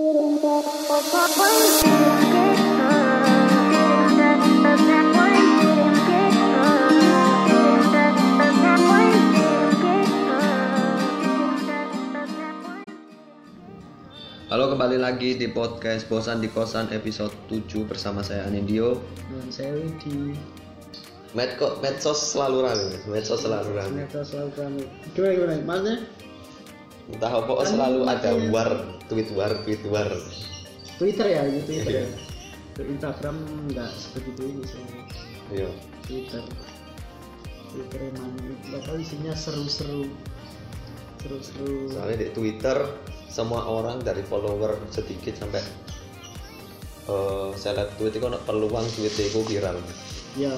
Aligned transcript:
Halo 0.00 0.16
kembali 14.72 14.96
lagi 14.96 15.36
di 15.36 15.52
podcast 15.52 16.08
Bosan 16.08 16.40
di 16.40 16.48
Kosan 16.48 16.88
episode 16.96 17.36
7 17.52 17.84
bersama 17.84 18.24
saya 18.24 18.48
Anindio 18.48 19.04
Dan 19.28 19.52
saya 19.52 19.76
di 20.00 20.32
Med 21.36 21.60
kok 21.60 21.84
medsos 21.84 22.32
selalu 22.32 22.64
rame? 22.64 22.96
Medsos 23.04 23.44
selalu 23.44 23.76
rame. 23.76 24.08
Medsos 24.08 24.32
selalu 24.32 24.50
kami. 24.56 24.82
Gimana 25.12 25.32
gimana? 25.36 25.54
Maksudnya? 25.60 25.96
Entah 27.12 27.32
apa 27.36 27.50
kok 27.52 27.60
Kan 27.68 27.72
selalu 27.76 28.00
ada 28.08 28.30
war 28.48 28.99
tweet 29.10 29.28
war 29.34 29.50
tweet 29.66 29.82
war 29.90 30.08
Twitter 30.96 31.26
ya, 31.26 31.42
ini 31.44 31.60
Twitter 31.66 31.90
Iya. 31.90 32.04
ya. 32.04 32.08
Ke 32.70 32.82
Instagram 32.86 33.36
nggak 33.68 33.90
sebegitu 33.92 34.42
ini 34.46 34.62
sih. 34.64 34.82
iya 35.50 35.70
Twitter. 36.06 36.44
Twitter 37.70 38.00
emang 38.14 38.30
nggak 38.70 38.82
tahu 38.86 38.96
isinya 38.98 39.34
seru-seru. 39.34 40.06
Seru-seru. 41.20 41.92
soalnya 41.92 42.24
di 42.24 42.28
Twitter 42.32 42.76
semua 43.28 43.68
orang 43.68 44.00
dari 44.00 44.24
follower 44.24 44.80
sedikit 44.88 45.36
sampai 45.36 45.60
eh 47.04 47.50
seleb 47.56 47.90
tweet 47.98 48.16
itu 48.16 48.24
peluang 48.24 48.86
tweet 48.94 49.14
itu 49.18 49.40
viral 49.44 49.76
Ya. 50.38 50.54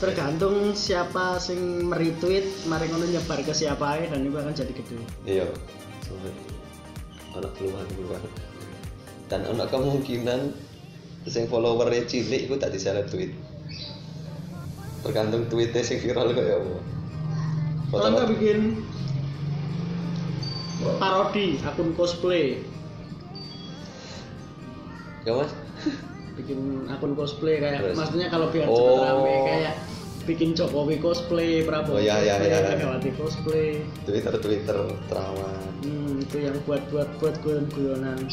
Tergantung 0.00 0.74
siapa 0.74 1.38
sing 1.38 1.86
meretweet, 1.86 2.66
mari 2.66 2.90
ngono 2.90 3.06
nyebar 3.06 3.38
ke 3.44 3.54
siapa 3.54 4.00
aja 4.00 4.10
dan 4.10 4.26
itu 4.26 4.34
akan 4.34 4.50
jadi 4.50 4.72
gede. 4.74 4.96
iya 5.22 5.46
ono 7.32 7.48
peluang 7.56 7.88
peluang 7.96 8.24
dan 9.32 9.48
ono 9.48 9.64
kemungkinan 9.64 10.40
sing 11.24 11.48
followernya 11.48 12.04
cilik 12.04 12.50
itu 12.50 12.56
tadi 12.58 12.76
seleb 12.76 13.06
tweet. 13.08 13.32
Tergantung 15.02 15.48
tweetnya 15.48 15.82
sing 15.82 15.98
viral 16.02 16.30
kok 16.30 16.44
ya 16.44 16.56
apa. 16.60 16.78
Kalau 17.92 18.08
nggak 18.12 18.28
bikin 18.36 18.58
parodi 20.98 21.62
akun 21.62 21.94
cosplay, 21.94 22.58
ya 25.22 25.32
mas. 25.38 25.52
Bikin 26.34 26.88
akun 26.90 27.12
cosplay 27.14 27.62
kayak 27.62 27.80
Terus? 27.86 27.96
maksudnya 27.98 28.26
kalau 28.28 28.50
biar 28.50 28.66
Oh. 28.66 28.74
cepet 28.74 28.98
rame 28.98 29.34
kayak 29.46 29.74
bikin 30.24 30.54
Jokowi 30.54 30.96
cosplay, 31.02 31.62
Prabowo 31.66 31.98
Oh, 31.98 32.02
iya, 32.02 32.18
iya, 32.22 32.34
cosplay, 32.38 32.50
iya. 32.50 32.74
Megawati 32.78 33.10
cosplay. 33.18 33.68
Twitter 34.06 34.34
Twitter 34.38 34.78
terawan. 35.10 35.62
Hmm, 35.82 36.22
itu 36.22 36.36
yang 36.38 36.56
buat 36.64 36.82
buat 36.94 37.08
buat 37.18 37.34
guyon-guyonan. 37.42 38.18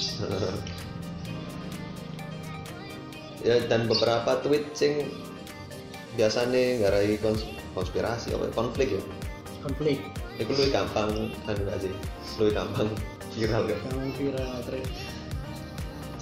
ya 3.47 3.55
dan 3.71 3.87
beberapa 3.87 4.35
tweet 4.43 4.67
sing 4.75 5.07
biasanya 6.19 6.83
ngarai 6.83 7.15
kons- 7.23 7.47
konspirasi 7.71 8.35
apa 8.35 8.51
konflik 8.51 8.99
ya? 8.99 9.03
Konflik. 9.63 9.99
Itu 10.39 10.51
lebih 10.55 10.71
gampang 10.71 11.31
gak 11.47 11.79
sih? 11.83 11.93
Lebih 12.39 12.53
gampang 12.55 12.87
viral 13.39 13.63
kan 13.69 13.77
yang 13.93 14.11
viral 14.17 14.53
terus 14.65 14.89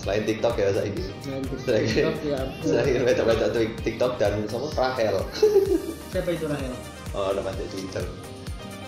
selain 0.08 0.24
TikTok 0.24 0.56
ya 0.56 0.72
saya 0.72 0.88
dan 0.88 1.44
Selain 1.60 1.84
TikTok 1.84 2.16
ya. 2.24 2.40
selain 2.64 3.04
baca-baca 3.04 3.46
TikTok 3.84 4.12
dan 4.16 4.34
sama 4.48 4.72
Rahel. 4.72 5.20
Siapa 6.16 6.30
itu 6.32 6.48
Rahel? 6.48 6.72
Oh 7.12 7.36
ada 7.36 7.44
baca 7.44 7.60
Twitter. 7.68 8.08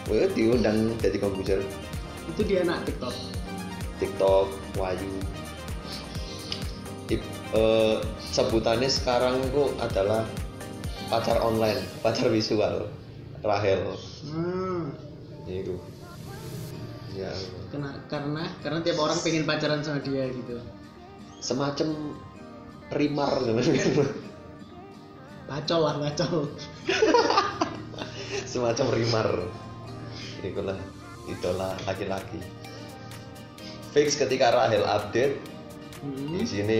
Wah, 0.08 0.32
diundang 0.32 0.96
jadi 1.04 1.20
komputer 1.20 1.60
itu 2.32 2.42
dia 2.48 2.64
anak 2.64 2.88
TikTok. 2.88 3.12
TikTok 4.00 4.48
Wayu 4.80 5.12
Ip- 7.12 7.36
eh, 7.52 7.98
sebutannya 8.32 8.88
sekarang 8.88 9.44
itu 9.44 9.76
adalah 9.76 10.24
pacar 11.12 11.36
online 11.44 11.84
pacar 12.00 12.32
visual 12.32 12.88
Rahel. 13.44 13.92
Hmm, 14.24 14.96
itu. 15.44 15.76
Ya. 17.12 17.36
Kena, 17.76 18.08
karena 18.08 18.48
karena 18.64 18.80
tiap 18.88 19.04
orang 19.04 19.20
pengen 19.20 19.44
pacaran 19.44 19.84
sama 19.84 20.00
dia 20.00 20.32
gitu 20.32 20.64
semacam 21.40 22.16
rimar 22.96 23.44
gitu. 23.44 24.04
lah 25.50 25.96
bacol. 25.98 26.44
Semacam 28.52 28.88
rimar 28.94 29.30
itulah 30.46 30.78
idola 31.28 31.76
laki-lati 31.84 32.60
fix 33.90 34.14
ketika 34.14 34.54
Rahel 34.54 34.86
update 34.86 35.36
di 36.06 36.42
hmm. 36.42 36.48
sini 36.48 36.80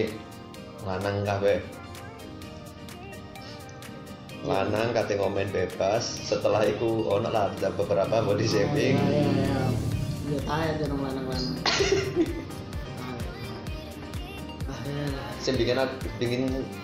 lanang 0.86 1.26
kabeh. 1.26 1.60
Lanang 4.40 4.96
kate 4.96 5.20
ngomen 5.20 5.52
bebas 5.52 6.00
setelah 6.24 6.64
itu 6.64 7.04
ono 7.04 7.28
lah 7.28 7.52
beberapa 7.76 8.24
body 8.24 8.46
shaming. 8.48 8.96
ya 8.96 9.20
ya 9.20 9.28
ya 9.28 9.60
ya 10.32 10.38
tahu 10.48 10.62
aja 10.64 10.84
yang 15.46 15.56
bikin 15.56 15.76
bikin 16.20 16.42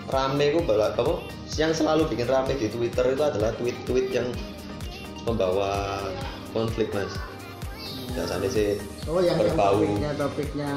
rame 0.09 0.43
itu 0.49 0.59
bala 0.65 0.91
apa? 0.97 1.21
Yang 1.55 1.83
selalu 1.83 2.09
bikin 2.09 2.27
rame 2.27 2.53
di 2.57 2.67
Twitter 2.67 3.05
itu 3.13 3.23
adalah 3.23 3.53
tweet-tweet 3.55 4.07
yang 4.11 4.27
membawa 5.23 6.01
konflik 6.51 6.89
mas. 6.91 7.11
Biasanya 8.15 8.49
sih 8.49 8.81
Oh 9.05 9.21
yang, 9.21 9.37
berbau. 9.37 9.77
topiknya 9.77 10.11
topiknya. 10.17 10.71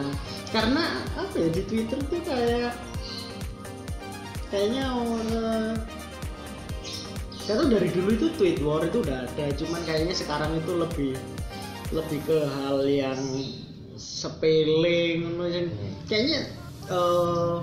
Karena 0.51 0.85
apa 1.17 1.35
ya 1.39 1.49
di 1.49 1.63
Twitter 1.65 1.99
tuh 2.11 2.21
kayak 2.27 2.75
kayaknya 4.51 4.85
orang 4.91 5.79
saya 7.41 7.67
tuh 7.67 7.69
dari 7.71 7.89
dulu 7.91 8.11
itu 8.15 8.27
tweet 8.39 8.59
war 8.63 8.83
itu 8.83 9.03
udah 9.03 9.27
ada 9.27 9.47
cuman 9.59 9.81
kayaknya 9.83 10.15
sekarang 10.15 10.55
itu 10.59 10.73
lebih 10.75 11.13
lebih 11.91 12.21
ke 12.27 12.39
hal 12.47 12.83
yang 12.87 13.19
sepele 13.99 15.19
yang 15.51 15.67
kayaknya 16.07 16.47
eh, 16.91 17.56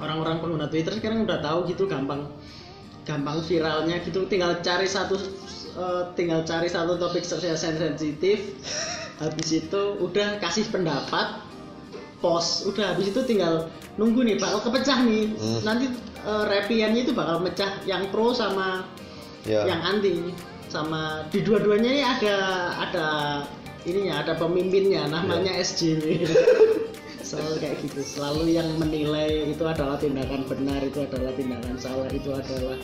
orang-orang 0.00 0.36
pengguna 0.40 0.66
Twitter 0.72 0.96
sekarang 0.96 1.28
udah 1.28 1.38
tahu 1.44 1.68
gitu 1.68 1.84
gampang 1.84 2.26
gampang 3.04 3.44
viralnya 3.44 4.00
gitu. 4.02 4.24
Tinggal 4.26 4.64
cari 4.64 4.88
satu 4.88 5.16
eh, 5.76 6.02
tinggal 6.16 6.42
cari 6.48 6.66
satu 6.66 6.96
topik 6.96 7.22
yang 7.22 7.58
sensitif. 7.60 8.38
Habis 9.20 9.48
itu 9.52 9.80
udah 10.00 10.40
kasih 10.40 10.64
pendapat 10.72 11.44
post. 12.24 12.64
Udah 12.64 12.96
habis 12.96 13.12
itu 13.12 13.20
tinggal 13.28 13.68
nunggu 14.00 14.24
nih 14.24 14.36
bakal 14.40 14.64
kepecah 14.70 15.04
nih. 15.04 15.36
Hmm. 15.36 15.60
nanti 15.62 15.86
eh, 16.24 16.44
repliannya 16.48 17.04
itu 17.04 17.12
bakal 17.12 17.44
mecah 17.44 17.84
yang 17.84 18.08
pro 18.08 18.32
sama 18.32 18.88
ya. 19.44 19.68
yang 19.68 19.80
anti. 19.84 20.32
Sama 20.70 21.26
di 21.34 21.42
dua-duanya 21.42 21.90
ini 21.90 22.02
ada 22.06 22.36
ada 22.78 23.06
ininya 23.82 24.22
ada 24.22 24.38
pemimpinnya 24.38 25.08
namanya 25.08 25.50
Iya. 25.56 25.64
SJW 25.66 26.04
selalu 27.22 27.54
kayak 27.60 27.76
gitu. 27.84 28.00
Selalu 28.02 28.42
yang 28.56 28.68
menilai 28.76 29.52
itu 29.52 29.64
adalah 29.64 29.96
tindakan 30.00 30.44
benar 30.48 30.80
itu 30.82 31.04
adalah 31.04 31.32
tindakan 31.36 31.74
salah 31.76 32.08
itu 32.10 32.30
adalah 32.32 32.78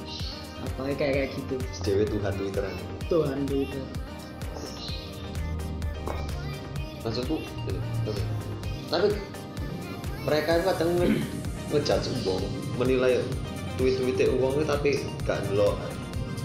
apa 0.57 0.81
kayak 0.97 0.99
kayak 0.99 1.29
gitu. 1.37 1.57
Dewi 1.85 2.05
Tuhan 2.09 2.33
Twitter 2.37 2.65
Tuhan 3.07 3.39
itu 3.47 3.81
maksudku 7.07 7.39
tapi 8.91 9.09
mereka 10.27 10.51
itu 10.59 10.65
kadang 10.67 10.91
nge- 10.99 11.23
ngejudge 11.71 12.09
uang 12.27 12.43
menilai 12.83 13.23
tweet-tweetnya 13.79 14.27
uang 14.43 14.59
itu 14.59 14.65
tapi 14.67 14.91
gak 15.23 15.39
ngelok. 15.47 15.79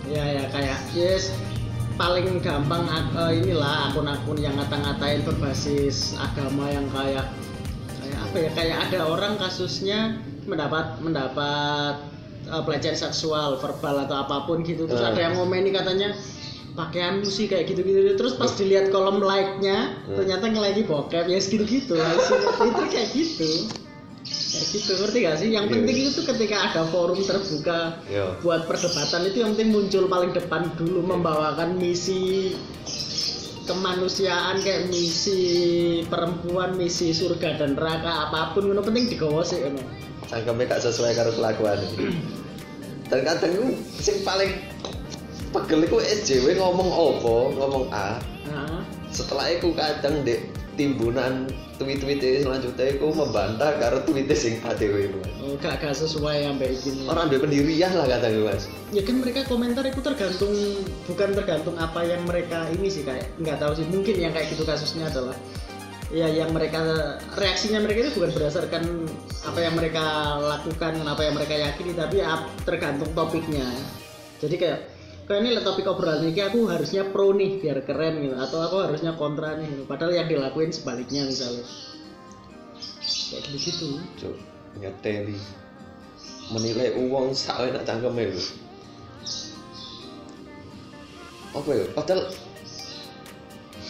Ya 0.06 0.22
ya 0.22 0.44
kayak 0.54 0.78
yes 0.94 1.34
paling 1.98 2.42
gampang 2.42 2.86
eh, 2.90 3.42
inilah 3.42 3.90
akun-akun 3.90 4.38
yang 4.38 4.58
ngata-ngatain 4.58 5.22
berbasis 5.26 6.18
agama 6.18 6.70
yang 6.70 6.86
kayak 6.94 7.26
apa 8.32 8.40
ya 8.40 8.52
kayak 8.56 8.78
ada 8.88 9.00
orang 9.06 9.36
kasusnya 9.36 10.16
mendapat 10.48 11.04
mendapat 11.04 12.00
eh, 12.42 12.64
pelecehan 12.64 12.96
seksual 12.98 13.60
verbal 13.60 14.08
atau 14.08 14.24
apa 14.24 14.48
pun 14.48 14.64
gitu. 14.64 14.88
Terus 14.88 15.04
Eh. 15.04 15.10
ada 15.12 15.20
yang 15.20 15.36
ngomeni 15.36 15.70
katanya 15.70 16.16
pakaianmu 16.72 17.28
sih 17.28 17.46
kayak 17.46 17.68
gitu-gitu. 17.68 18.16
Terus 18.16 18.34
pas 18.34 18.48
dilihat 18.50 18.88
kolom 18.90 19.20
like-nya 19.20 20.00
Hmm. 20.08 20.16
ternyata 20.16 20.48
nge-like 20.48 20.88
bokep. 20.88 21.28
Ya 21.28 21.38
segitu-gitu. 21.38 22.00
Itu 22.72 22.84
kayak 22.88 23.10
gitu. 23.12 23.52
Kayak 24.24 24.66
gitu. 24.72 24.92
Ngerti 24.96 25.18
gak 25.22 25.36
sih? 25.38 25.48
Yang 25.52 25.66
Iya. 25.68 25.74
penting 25.76 25.98
itu 26.08 26.22
ketika 26.24 26.56
ada 26.66 26.82
forum 26.88 27.20
terbuka 27.20 27.80
ya 28.08 28.24
buat 28.40 28.64
perdebatan 28.64 29.28
itu 29.28 29.38
yang 29.40 29.52
penting 29.54 29.70
muncul 29.70 30.04
paling 30.08 30.32
depan 30.32 30.72
dulu 30.76 31.04
membawakan 31.04 31.76
misi 31.76 32.56
kemanusiaan 33.70 34.62
kayak 34.62 34.90
misi 34.90 35.42
perempuan 36.10 36.74
misi 36.78 37.14
surga 37.14 37.62
dan 37.62 37.78
neraka 37.78 38.30
apa 38.30 38.58
pun 38.58 38.74
itu 38.74 38.82
penting 38.82 39.06
digawa 39.12 39.42
sih 39.46 39.62
ngono. 39.62 39.82
cangkemnya 40.32 40.78
gak 40.78 40.84
sesuai 40.88 41.12
karo 41.12 41.32
kelakuan. 41.36 41.76
Dan 43.12 43.20
kadang 43.28 43.52
itu 43.52 43.68
sing 44.00 44.24
paling 44.24 44.48
pegel 45.52 45.84
itu 45.84 45.98
SJW 46.00 46.56
ngomong 46.56 46.88
opo 46.88 47.52
ngomong 47.60 47.92
A. 47.92 48.16
Nah 48.48 48.82
setelah 49.12 49.52
itu 49.52 49.76
kadang 49.76 50.24
dek 50.24 50.40
timbunan 50.82 51.46
tweet-tweet 51.78 52.42
selanjutnya 52.42 52.98
iku 52.98 53.14
membantah 53.14 53.78
karo 53.78 54.02
tweet 54.02 54.26
sing 54.34 54.58
iku. 54.58 55.18
Mas. 55.22 55.30
oh, 55.46 55.54
gak 55.62 55.78
sesuai 55.94 56.50
yang 56.50 56.58
baik 56.58 56.82
ini 56.82 57.06
Orang 57.06 57.30
duwe 57.30 57.46
pendirian 57.46 57.94
lah 57.94 58.10
kata 58.10 58.34
gue 58.34 58.46
mas. 58.50 58.66
ya 58.90 59.06
kan 59.06 59.16
mereka 59.22 59.46
komentar 59.46 59.86
itu 59.86 60.02
tergantung 60.02 60.54
bukan 61.06 61.30
tergantung 61.38 61.76
apa 61.78 62.02
yang 62.02 62.26
mereka 62.26 62.66
ini 62.74 62.90
sih 62.90 63.06
kayak 63.06 63.30
nggak 63.38 63.62
tahu 63.62 63.78
sih 63.78 63.86
mungkin 63.94 64.18
yang 64.18 64.34
kayak 64.34 64.50
gitu 64.50 64.66
kasusnya 64.66 65.06
adalah 65.14 65.38
ya 66.12 66.28
yang 66.28 66.52
mereka 66.52 66.82
reaksinya 67.38 67.80
mereka 67.80 68.10
itu 68.10 68.20
bukan 68.20 68.36
berdasarkan 68.36 68.84
apa 69.48 69.60
yang 69.64 69.74
mereka 69.78 70.04
lakukan 70.44 70.92
dan 71.00 71.08
apa 71.08 71.22
yang 71.24 71.34
mereka 71.38 71.56
yakini 71.56 71.96
tapi 71.96 72.20
ap- 72.20 72.52
tergantung 72.68 73.08
topiknya 73.16 73.64
jadi 74.44 74.56
kayak 74.58 74.80
kayak 75.30 75.40
ini 75.46 75.50
topik 75.62 75.88
obrolan 75.88 76.28
ini 76.28 76.42
aku 76.42 76.70
harusnya 76.70 77.08
pro 77.10 77.32
nih 77.36 77.62
biar 77.62 77.84
keren 77.86 78.22
gitu 78.26 78.36
atau 78.36 78.60
aku 78.66 78.78
harusnya 78.84 79.16
kontra 79.16 79.56
nih 79.58 79.68
gitu. 79.70 79.84
padahal 79.86 80.12
yang 80.14 80.28
dilakuin 80.28 80.74
sebaliknya 80.74 81.30
misalnya 81.30 81.64
kayak 83.32 83.58
gitu 83.58 84.02
Cuk, 84.20 84.36
ngeteli 84.82 85.40
menilai 86.52 86.92
uang 87.00 87.32
sak 87.32 87.72
enak 87.72 87.88
cangkeme 87.88 88.36
lho. 88.36 88.44
Apa 91.56 91.70
ya? 91.72 91.86
Padahal 91.96 92.22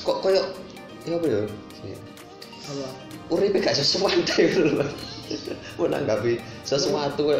kok 0.01 0.18
koyo 0.22 0.44
ya 1.06 1.18
apa 1.18 1.28
ya? 1.30 1.42
apa 2.62 2.88
Uripe 3.33 3.57
gak 3.57 3.74
sesuatu 3.74 4.22
lho. 4.38 4.86
Menanggapi 5.81 6.38
sesuatu 6.62 7.33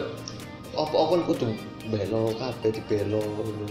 apa 0.72 0.96
apa 0.96 1.12
kan 1.12 1.22
kudu 1.28 1.48
belo 1.90 2.36
kabeh 2.38 2.70
dibelo 2.74 3.22
ngono. 3.22 3.66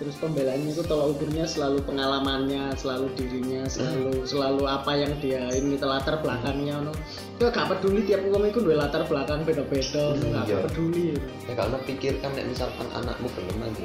terus 0.00 0.16
pembelaannya 0.16 0.72
itu 0.72 0.80
tolak 0.88 1.12
ukurnya 1.12 1.44
selalu 1.44 1.84
pengalamannya 1.84 2.72
selalu 2.72 3.12
dirinya 3.20 3.68
selalu 3.68 4.24
selalu 4.24 4.64
apa 4.64 4.96
yang 4.96 5.12
dia 5.20 5.44
ini 5.52 5.76
latar 5.76 6.16
belakangnya 6.24 6.80
no 6.80 6.92
ya 7.36 7.52
gak 7.52 7.68
peduli 7.68 8.08
tiap 8.08 8.24
uang 8.24 8.48
itu 8.48 8.64
dua 8.64 8.80
latar 8.80 9.04
belakang 9.04 9.44
beda-beda 9.44 10.16
no. 10.16 10.24
gak 10.40 10.46
Iya. 10.48 10.58
peduli 10.64 11.06
Ya 11.44 11.52
karena 11.52 11.76
pikirkan 11.84 12.30
nek 12.32 12.46
misalkan 12.48 12.88
anakmu 12.96 13.28
gelem 13.36 13.56
nanti. 13.60 13.84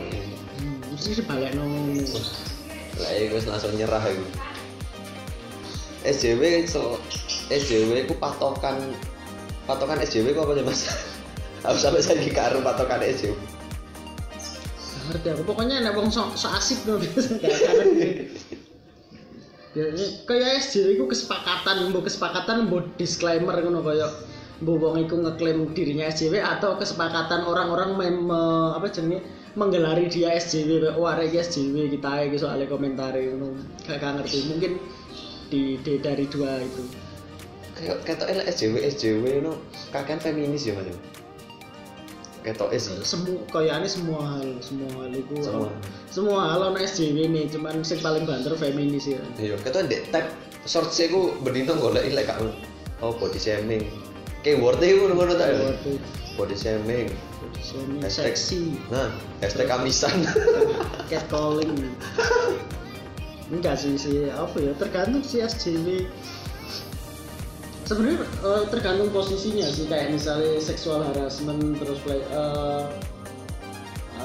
hmm, 0.56 0.77
mesti 0.95 1.19
dibalik 1.19 1.51
no 1.51 1.63
Lah 2.95 3.12
iku 3.12 3.36
wis 3.36 3.44
langsung 3.44 3.75
nyerah 3.75 4.00
iku. 4.07 4.24
SJW 6.06 6.63
so 6.63 6.95
SJW 7.51 8.07
ku 8.07 8.16
patokan 8.16 8.80
patokan 9.66 10.00
SJW 10.00 10.31
ku 10.31 10.48
apa 10.48 10.54
sih 10.56 10.63
Mas? 10.63 10.81
Aku 11.66 11.78
sampai 11.82 12.02
saya 12.06 12.22
karo 12.30 12.62
patokan 12.62 13.02
SJW. 13.02 13.34
Gak 13.34 15.04
ngerti 15.10 15.28
aku. 15.34 15.42
Pokoknya 15.50 15.82
nek 15.82 15.98
wong 15.98 16.14
sok 16.14 16.38
so 16.38 16.50
asik 16.54 16.86
no 16.86 17.02
biasa 17.02 17.42
gak 17.42 17.58
gak 17.58 17.74
ngerti. 17.82 18.08
Ya 19.76 19.92
ini 19.92 20.06
kayak 20.24 20.64
SJ 20.64 20.96
itu 20.96 21.04
kesepakatan 21.04 21.92
mbok 21.92 22.08
kesepakatan 22.08 22.72
mbok 22.72 22.96
disclaimer 22.96 23.60
ngono 23.60 23.84
kayak 23.84 24.08
mbok 24.64 24.78
wong 24.80 24.96
iku 25.04 25.20
ngeklaim 25.20 25.68
dirinya 25.76 26.08
SJW 26.08 26.40
atau 26.40 26.80
kesepakatan 26.80 27.44
orang-orang 27.44 28.00
mem 28.00 28.16
me- 28.24 28.72
apa 28.72 28.88
jenenge 28.88 29.26
menggelari 29.60 30.08
dia 30.08 30.32
SJW 30.38 30.96
wah 30.96 31.20
arek 31.20 31.34
iki 31.34 31.38
SJW 31.44 31.76
kita 31.98 32.12
iki 32.30 32.38
soalnya 32.40 32.70
komentar 32.72 33.14
ngono. 33.18 33.58
Gak 33.84 34.00
gak 34.00 34.22
ngerti. 34.22 34.48
Mungkin 34.48 34.72
di, 35.52 35.76
di 35.84 36.00
dari 36.00 36.26
dua 36.30 36.62
itu. 36.62 36.84
Kayak 37.76 38.08
ketok 38.08 38.30
SJW 38.32 38.76
SJW 38.96 39.26
no 39.44 39.60
kakean 39.92 40.24
feminis 40.24 40.64
ya 40.64 40.78
Mas. 40.78 41.15
Ketok 42.46 42.70
es 42.78 42.94
semua 43.02 43.42
kayaknya 43.50 43.90
semua 43.90 44.22
hal 44.22 44.62
semua 44.62 44.90
hal 45.02 45.10
itu 45.18 45.34
semua. 45.42 45.74
semua 46.14 46.38
hal 46.46 46.62
ono 46.70 46.78
SJW 46.78 47.26
nih 47.34 47.50
cuman 47.50 47.82
sing 47.82 47.98
paling 48.06 48.22
banter 48.30 48.54
feminis 48.54 49.10
ya 49.10 49.18
Iya, 49.42 49.58
ketok 49.66 49.90
ndek 49.90 50.14
tab 50.14 50.30
short 50.70 50.94
saya 50.94 51.10
ku 51.10 51.34
bendino 51.42 51.74
golek 51.74 52.06
elek 52.06 52.30
gak 52.30 52.38
oh 53.02 53.18
body 53.18 53.42
shaming. 53.42 53.90
Keyword-e 54.46 54.94
ku 54.94 55.10
ngono 55.10 55.34
ta. 55.34 55.50
Waduh, 55.50 55.98
Body 56.38 56.54
shaming. 56.54 57.10
semi 57.66 57.98
Hashtag. 58.04 58.38
seksi 58.38 58.78
Nah, 58.94 59.10
hashtag 59.42 59.66
kamisan. 59.66 60.22
catcalling 61.10 61.74
enggak 63.54 63.78
sih 63.78 63.94
sih 63.94 64.26
apa 64.34 64.58
ya 64.58 64.74
tergantung 64.78 65.22
sih 65.22 65.46
SJW 65.46 66.10
sebenarnya 67.86 68.26
eh, 68.26 68.64
tergantung 68.74 69.10
posisinya 69.14 69.70
sih 69.70 69.86
kayak 69.86 70.10
misalnya 70.18 70.58
seksual 70.58 71.06
harassment 71.14 71.78
terus 71.78 72.02
play 72.02 72.18
eh, 72.18 72.84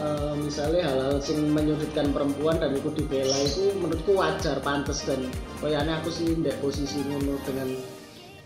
eh, 0.00 0.34
misalnya 0.40 0.88
hal-hal 0.88 1.20
yang 1.20 1.40
menyudutkan 1.52 2.08
perempuan 2.10 2.56
dan 2.56 2.72
itu 2.72 2.88
dibela 2.96 3.36
itu 3.36 3.76
menurutku 3.76 4.16
wajar 4.16 4.56
pantas 4.64 5.04
dan 5.04 5.20
kayaknya 5.60 6.00
aku 6.00 6.08
sih 6.08 6.32
ndek 6.40 6.56
posisi 6.64 7.04
ngono 7.04 7.36
dengan 7.44 7.68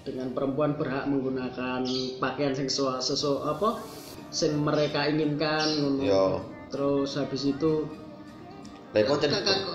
dengan 0.05 0.29
perempuan 0.37 0.77
berhak 0.77 1.09
menggunakan 1.09 1.87
pakaian 2.21 2.53
seksual 2.53 3.01
sesu 3.01 3.41
apa 3.47 3.81
yang 4.35 4.61
mereka 4.67 5.07
inginkan 5.09 5.65
ngono 5.81 6.03
Yo. 6.03 6.27
terus 6.75 7.15
habis 7.15 7.47
itu 7.47 7.87
Lah 8.95 9.03
konten. 9.05 9.27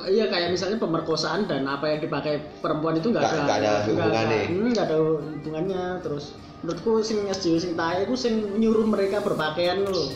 Iya 0.07 0.25
kayak 0.25 0.49
misalnya 0.49 0.79
pemerkosaan 0.79 1.43
dan 1.45 1.67
apa 1.67 1.85
yang 1.85 1.99
dipakai 1.99 2.39
perempuan 2.63 2.95
itu 2.95 3.11
nggak 3.11 3.19
Nggak- 3.19 3.35
ada 3.35 3.43
nggak 3.43 3.57
ada 3.59 3.73
hubungannya. 3.83 4.41
hmm, 4.47 4.67
nggak 4.71 4.85
ada 4.87 4.97
hubungannya. 4.97 5.83
Terus 5.99 6.25
menurutku 6.59 6.91
sing 7.03 7.27
SJW 7.27 7.55
sing 7.59 7.73
tae 7.75 8.07
iku 8.07 8.15
sing 8.15 8.33
nyuruh 8.55 8.87
mereka 8.87 9.19
berpakaian 9.19 9.83
lho. 9.83 10.07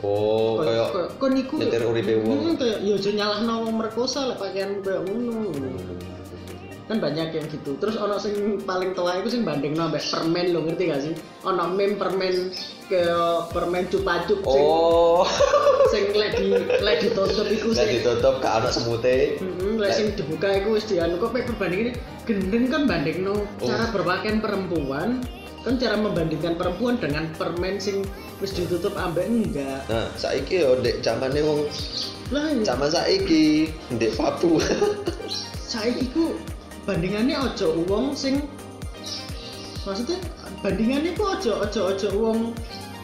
Oh, 0.00 0.64
kayak 0.64 1.18
kok 1.20 1.28
niku 1.28 1.60
nyetir 1.60 1.84
uripe 1.84 2.22
wong. 2.22 2.38
Hmm, 2.40 2.54
kayak 2.56 2.78
ya 2.80 2.94
aja 2.96 3.10
nyalahno 3.12 3.68
wong 3.68 3.74
merkosa 3.76 4.30
lek 4.30 4.38
pakaian 4.38 4.80
kayak 4.80 5.04
ngono 5.04 5.50
kan 6.90 6.98
banyak 6.98 7.30
yang 7.30 7.46
gitu. 7.46 7.78
Terus 7.78 7.94
ono 7.94 8.18
sing 8.18 8.58
paling 8.66 8.98
tua 8.98 9.22
itu 9.22 9.30
sing 9.30 9.46
banding 9.46 9.78
ambek 9.78 10.02
permen 10.10 10.50
lo 10.50 10.66
ngerti 10.66 10.90
gak 10.90 11.00
sih? 11.06 11.14
Ono 11.46 11.70
meme 11.70 11.94
permen 11.94 12.50
ke 12.90 13.02
permen 13.54 13.86
cupa-cup 13.86 14.42
sing 14.42 14.66
Oh, 14.66 15.22
sing 15.94 16.10
lek 16.18 16.34
di 16.34 16.50
lek 16.82 16.98
ditutup 17.06 17.46
iku 17.46 17.70
sing 17.70 18.02
ditutup 18.02 18.42
ke 18.42 18.48
anak 18.50 18.74
semute. 18.74 19.38
Heeh, 19.38 19.72
lek 19.78 19.94
sing 19.94 20.10
dibuka 20.18 20.50
iku 20.50 20.74
wis 20.74 20.90
dianu 20.90 21.22
kok 21.22 21.30
perbandingan 21.30 21.94
gendeng 22.26 22.66
kan 22.66 22.82
bandingno 22.90 23.46
cara 23.62 23.86
berpakaian 23.94 24.42
perempuan 24.42 25.22
kan 25.60 25.76
cara 25.76 25.94
membandingkan 25.94 26.56
perempuan 26.56 26.96
dengan 26.98 27.30
permen 27.36 27.78
sing 27.78 28.02
wis 28.42 28.50
ditutup 28.50 28.98
ambek 28.98 29.30
enggak. 29.30 29.86
Nah, 29.86 30.10
saiki 30.18 30.66
yo 30.66 30.74
ndek 30.82 31.06
zamane 31.06 31.38
wong 31.44 31.70
lah 32.34 32.50
ya, 32.50 32.74
zaman 32.74 32.90
saiki 32.90 33.70
ndek 33.94 34.18
Papua. 34.18 34.64
saiki 35.70 36.10
ku 36.10 36.34
bandingannya 36.88 37.36
ojo 37.36 37.84
wong 37.88 38.16
sing 38.16 38.40
maksudnya 39.84 40.18
bandingannya 40.64 41.12
ku 41.16 41.24
ojo 41.24 41.60
ojo 41.64 41.80
ojo 41.92 42.08
wong 42.16 42.38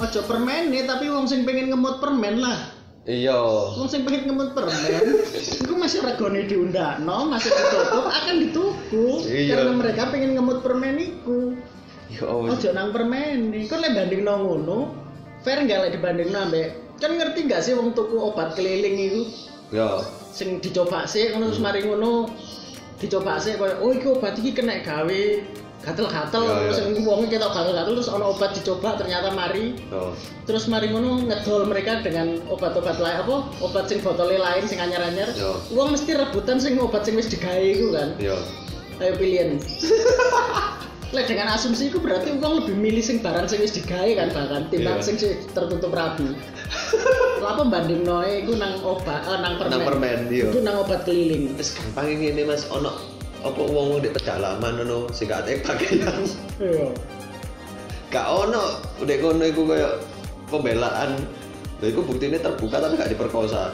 ojo 0.01 0.21
permen 0.29 0.73
nih 0.73 0.85
tapi 0.85 1.09
wong 1.09 1.25
sing 1.25 1.45
pengen 1.49 1.73
ngemut 1.73 2.01
permen 2.01 2.41
lah. 2.41 2.59
Iya. 3.07 3.39
wong 3.79 3.87
sing 3.87 4.03
pengen 4.03 4.29
ngemut 4.29 4.51
permen 4.53 5.23
itu 5.63 5.73
masih 5.79 6.03
regone 6.03 6.43
diundakno 6.45 7.31
masih 7.31 7.51
ditutup 7.55 8.07
akan 8.11 8.35
dituku. 8.43 9.07
Iya. 9.25 9.63
karena 9.63 9.73
mereka 9.73 10.03
pengen 10.13 10.31
ngemut 10.37 10.61
permen 10.61 10.97
iku. 11.01 11.55
Ya 12.13 12.23
ojo 12.27 12.69
nang 12.75 12.91
permen. 12.93 13.51
Nih 13.55 13.67
kan 13.71 13.81
lek 13.83 13.95
banding 13.95 14.27
ngono 14.27 14.93
fair 15.47 15.63
nggak 15.63 15.79
lek 15.87 15.93
dibanding 16.01 16.35
ambek? 16.35 16.69
Kan 16.97 17.15
ngerti 17.21 17.45
nggak 17.45 17.61
sih 17.61 17.73
wong 17.77 17.93
tuku 17.93 18.17
obat 18.17 18.57
keliling 18.57 18.97
itu 18.97 19.23
Ya. 19.75 19.99
sing 20.31 20.63
dicoba 20.63 21.09
sih 21.11 21.35
ngono 21.35 21.51
terus 21.51 21.59
mari 21.59 21.83
ngono 21.83 22.31
dicoba 22.97 23.37
sih 23.37 23.55
koyo 23.55 23.77
oh 23.79 23.91
iki 23.91 24.09
obat 24.09 24.35
iki 24.35 24.53
kena 24.53 24.81
gawe 24.81 25.23
gatel-gatel 25.79 26.43
Ya, 26.43 26.57
ya. 26.67 26.73
sing 26.73 26.99
wong 27.01 27.29
ketok 27.29 27.53
gatel-gatel 27.53 27.93
terus 27.95 28.09
ono 28.09 28.33
obat 28.33 28.51
dicoba 28.53 28.97
ternyata 28.97 29.31
mari 29.31 29.77
Oh. 29.89 30.11
terus 30.43 30.67
mari 30.67 30.89
ngono 30.89 31.23
ngedol 31.23 31.63
mereka 31.65 32.01
dengan 32.01 32.41
obat-obat 32.47 32.97
lain 32.97 33.21
apa 33.21 33.37
obat 33.61 33.85
sing 33.87 34.01
botolnya 34.01 34.41
lain 34.41 34.65
sing 34.65 34.79
anyar-anyar 34.79 35.31
Ya. 35.31 35.53
uang 35.71 35.93
mesti 35.93 36.11
rebutan 36.13 36.57
sing 36.57 36.75
obat 36.77 37.05
sing 37.05 37.15
wis 37.15 37.29
digawe 37.29 37.61
iku 37.63 37.93
kan 37.93 38.17
Ya. 38.19 38.35
ayo 38.99 39.13
pilihan 39.15 39.61
Lek 41.15 41.31
dengan 41.31 41.55
asumsi 41.55 41.87
itu 41.87 42.03
berarti 42.03 42.35
uang 42.35 42.67
lebih 42.67 42.75
milih 42.75 42.99
sing 42.99 43.23
barang 43.23 43.47
sing 43.47 43.63
wis 43.63 43.79
digawe 43.79 44.11
kan 44.19 44.29
bahkan 44.35 44.63
timbang 44.75 44.99
Iya. 44.99 45.07
sing 45.07 45.15
sing 45.15 45.39
tertutup 45.55 45.95
rapi. 45.95 46.35
Lapa 47.39 47.63
banding 47.73 48.03
noe 48.03 48.43
iku 48.43 48.59
nang 48.59 48.75
obat 48.83 49.23
eh, 49.23 49.39
nang 49.39 49.55
permen. 49.55 49.71
Nang 49.71 49.83
permen, 49.87 50.19
iya. 50.35 50.51
Iku 50.51 50.59
nang 50.67 50.83
obat 50.83 51.07
keliling. 51.07 51.55
Wis 51.55 51.79
gampang 51.79 52.11
ini 52.11 52.43
Mas 52.43 52.67
ono 52.67 52.91
apa 53.47 53.63
wong 53.63 54.03
di 54.03 54.11
pedalaman 54.11 54.83
ngono 54.83 55.07
sing 55.15 55.31
gak 55.31 55.47
tek 55.47 55.63
pakaian. 55.63 56.27
Iya. 56.59 56.91
Gak 58.11 58.27
ono 58.27 58.63
udah 58.99 59.17
kono 59.23 59.45
iku 59.47 59.63
kayak 59.63 59.95
pembelaan. 60.51 61.11
Lha 61.79 61.87
iku 61.87 62.03
buktinya 62.03 62.43
terbuka 62.43 62.83
tapi 62.83 62.99
gak 62.99 63.15
diperkosa. 63.15 63.71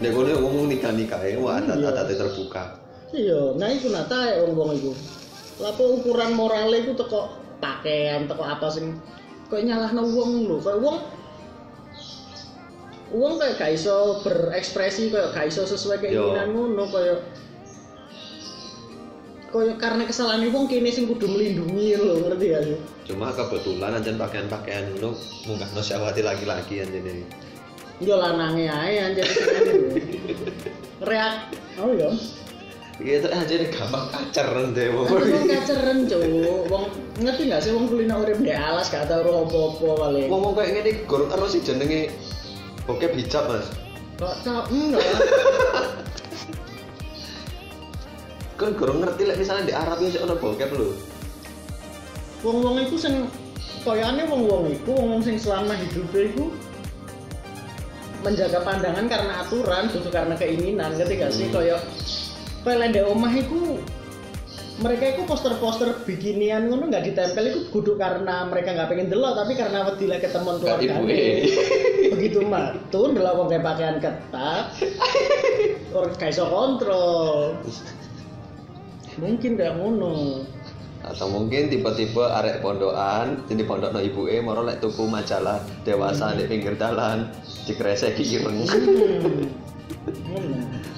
Nek 0.00 0.16
kono 0.16 0.32
ngomong 0.32 0.72
nikah-nikah 0.72 1.20
ya, 1.28 1.36
wah 1.36 1.60
Iya. 1.60 1.76
adat-adatnya 1.76 2.16
terbuka. 2.24 2.64
Iya, 3.08 3.40
nah 3.56 3.68
iku 3.68 3.92
nata 3.92 4.16
ya 4.32 4.48
wong-wong 4.48 4.72
iku. 4.80 4.92
Lapa 5.58 5.82
ukuran 5.82 6.38
moralnya 6.38 6.78
iku 6.86 6.94
teko 6.94 7.34
pakaian, 7.58 8.30
teko 8.30 8.46
apa 8.46 8.70
sing 8.70 8.94
kok 9.50 9.64
nyalahno 9.64 10.02
wong 10.06 10.30
lho, 10.46 10.56
kok 10.62 10.78
wong 10.78 10.98
Uang 13.08 13.40
kayak 13.40 13.56
gak 13.56 13.72
iso 13.72 14.20
berekspresi 14.20 15.08
kayak 15.08 15.32
gak 15.32 15.48
iso 15.48 15.64
sesuai 15.64 15.96
keinginan 16.04 16.52
ngono 16.52 16.84
kayak 16.92 17.24
koyo 19.48 19.80
karena 19.80 20.04
kesalahan 20.04 20.44
wong 20.52 20.68
kene 20.68 20.92
sing 20.92 21.08
kudu 21.08 21.24
melindungi 21.24 21.96
lho 21.96 22.20
ngerti 22.28 22.46
gak 22.52 22.62
sih? 22.68 22.78
Cuma 23.08 23.32
kebetulan 23.32 23.96
anjen 23.96 24.20
pakaian-pakaian 24.20 24.92
itu 24.92 25.08
munggah 25.48 25.72
no 25.72 25.80
syahwati 25.80 26.20
laki-laki 26.20 26.84
anjen 26.84 27.00
ini. 27.00 27.24
Yo 28.04 28.20
lanange 28.20 28.68
ae 28.68 29.00
anjir. 29.00 29.24
Reak 31.08 31.34
oh 31.80 31.96
ya 31.96 32.12
gitu 32.98 33.30
anjen 33.30 33.70
gampang 33.70 34.10
kacer 34.10 34.48
deh 34.74 34.90
wong 34.90 35.06
kaceren 35.46 36.10
cuk. 36.10 36.22
Wong 36.66 36.84
ngerti 37.22 37.46
gak 37.46 37.62
sih 37.62 37.70
wong 37.70 37.86
kulina 37.86 38.18
urip 38.18 38.42
ndek 38.42 38.58
alas 38.58 38.90
gak 38.90 39.06
tau 39.06 39.22
ro 39.22 39.46
apa-apa 39.46 39.88
paling 40.02 40.26
ngomong 40.26 40.52
kayak 40.58 40.82
gini 40.82 40.90
gurung 41.06 41.30
terus 41.30 41.54
sih 41.54 41.62
jenenge 41.62 42.10
bokep 42.90 43.14
hijab 43.14 43.46
mas. 43.46 43.70
Kok 44.18 44.34
tau 44.42 44.66
enggak. 44.74 45.06
Kan 48.58 48.74
gurung 48.74 48.98
ngerti 49.06 49.30
lah 49.30 49.38
misalnya 49.38 49.70
di 49.70 49.74
Arab 49.78 50.02
ya 50.02 50.18
sih 50.18 50.18
ono 50.18 50.34
bokep 50.34 50.70
lho. 50.74 50.90
Wong-wong 52.42 52.82
iku 52.82 52.98
sing 52.98 53.30
koyane 53.86 54.26
wong-wong 54.26 54.74
iku 54.74 54.90
wong 54.98 55.22
sing 55.22 55.38
selama 55.38 55.78
hidupnya 55.78 56.34
iku 56.34 56.50
menjaga 58.26 58.58
pandangan 58.66 59.06
karena 59.06 59.46
aturan 59.46 59.86
bukan 59.86 60.10
karena 60.10 60.34
keinginan 60.34 60.90
ngerti 60.98 61.14
gak 61.22 61.30
sih? 61.30 61.46
Hmm. 61.46 61.54
koyo 61.54 61.78
koyo 62.62 62.76
lende 62.78 63.00
omah 63.06 63.32
iku 63.34 63.78
mereka 64.78 65.10
itu 65.10 65.22
poster-poster 65.26 65.90
bikinian 66.06 66.70
ngono 66.70 66.86
nggak 66.86 67.10
ditempel 67.10 67.44
itu 67.50 67.60
kudu 67.74 67.98
karena 67.98 68.46
mereka 68.46 68.78
nggak 68.78 68.88
pengen 68.94 69.10
delok 69.10 69.34
tapi 69.34 69.58
karena 69.58 69.82
wedi 69.90 70.06
lah 70.06 70.18
ketemu 70.22 70.50
keluarga 70.62 70.94
begitu 72.14 72.38
matu 72.46 73.10
delok 73.10 73.34
wong 73.38 73.48
kayak 73.50 73.64
pakaian 73.66 73.96
ketat. 73.98 74.64
Orang 75.88 76.14
gak 76.20 76.30
iso 76.30 76.44
kontrol. 76.46 77.58
Mungkin 79.18 79.58
kayak 79.58 79.74
ngono. 79.80 80.46
Atau 81.02 81.30
mungkin 81.30 81.70
tipe-tipe 81.70 82.20
arek 82.20 82.60
pondokan 82.60 83.46
jadi 83.46 83.62
pondok 83.64 83.94
no 83.94 84.00
ibu 84.02 84.26
e 84.26 84.42
moro 84.42 84.66
lek 84.66 84.82
tuku 84.82 85.06
majalah 85.06 85.62
dewasa 85.86 86.34
di 86.34 86.44
pinggir 86.46 86.74
dalan 86.78 87.30
dikreseki 87.66 88.22
ireng. 88.38 88.66
Hmm. 88.66 89.46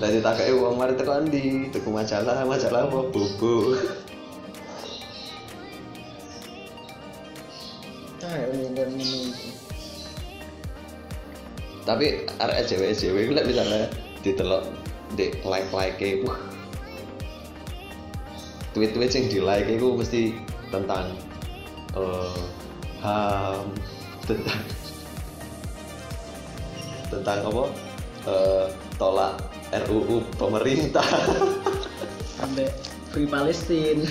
Lah 0.00 0.08
ditakei 0.08 0.52
uang 0.54 0.74
mari 0.80 0.96
teko 0.96 1.20
ndi 1.26 1.68
tuku 1.74 1.88
majalah 1.90 2.42
majalah 2.46 2.88
apa? 2.88 2.98
Ngomong 3.10 3.10
ngono 3.10 3.26
iku. 3.30 3.54
tapi 11.90 12.22
arek 12.38 12.70
cewek 12.70 12.94
cewek 12.94 13.34
lek 13.34 13.48
misalnya 13.50 13.90
ditelok 14.22 14.62
di 15.18 15.34
like 15.42 15.66
like 15.74 15.98
wah. 16.22 16.38
Tweet 18.70 18.94
tweet 18.94 19.10
yang 19.10 19.26
di 19.26 19.38
like 19.42 19.66
itu 19.66 19.88
mesti 19.98 20.22
tentang 20.70 21.18
eh, 21.98 22.42
ham 23.02 23.74
tentang 24.22 24.62
tentang 27.10 27.38
apa? 27.42 27.64
Eh, 28.30 28.66
tolak 29.00 29.40
RUU 29.88 30.20
pemerintah. 30.36 31.08
Sampai 32.36 32.68
Free 33.08 33.24
Palestine. 33.24 34.04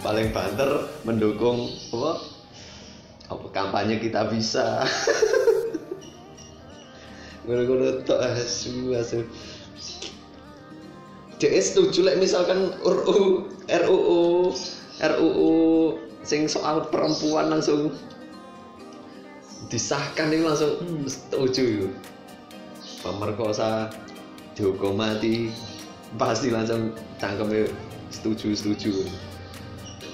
Paling 0.00 0.32
banter 0.32 0.88
mendukung 1.04 1.68
apa? 1.92 2.12
Apa 3.28 3.46
kampanye 3.52 4.00
kita 4.00 4.24
bisa? 4.32 4.88
Ngono-ngono 7.44 8.00
tok 8.08 8.24
asu 8.24 8.96
asu. 8.96 9.28
Dia 11.36 11.60
setuju 11.60 12.08
lek 12.08 12.16
misalkan 12.16 12.72
RUU 12.80 13.52
RUU 13.68 14.56
RUU 14.96 15.52
sing 16.24 16.48
soal 16.48 16.88
perempuan 16.88 17.52
langsung 17.52 17.92
disahkan 19.70 20.34
ini 20.34 20.42
langsung 20.42 20.82
Hmm. 20.82 21.06
setuju 21.06 21.94
pemerkosa 23.06 23.88
dihukum 24.58 24.98
mati 24.98 25.54
pasti 26.18 26.50
langsung 26.50 26.90
cangkemnya 27.22 27.70
setuju 28.10 28.50
setuju 28.58 29.06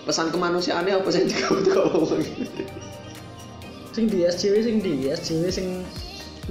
pesan 0.04 0.28
kemanusiaannya 0.28 1.00
apa 1.00 1.08
sih 1.08 1.24
kau 1.40 1.56
kau 1.66 2.04
sing 3.96 4.12
di 4.12 4.28
SJW 4.28 4.54
sing 4.60 4.76
di 4.84 5.08
SJW 5.08 5.44
sing 5.48 5.68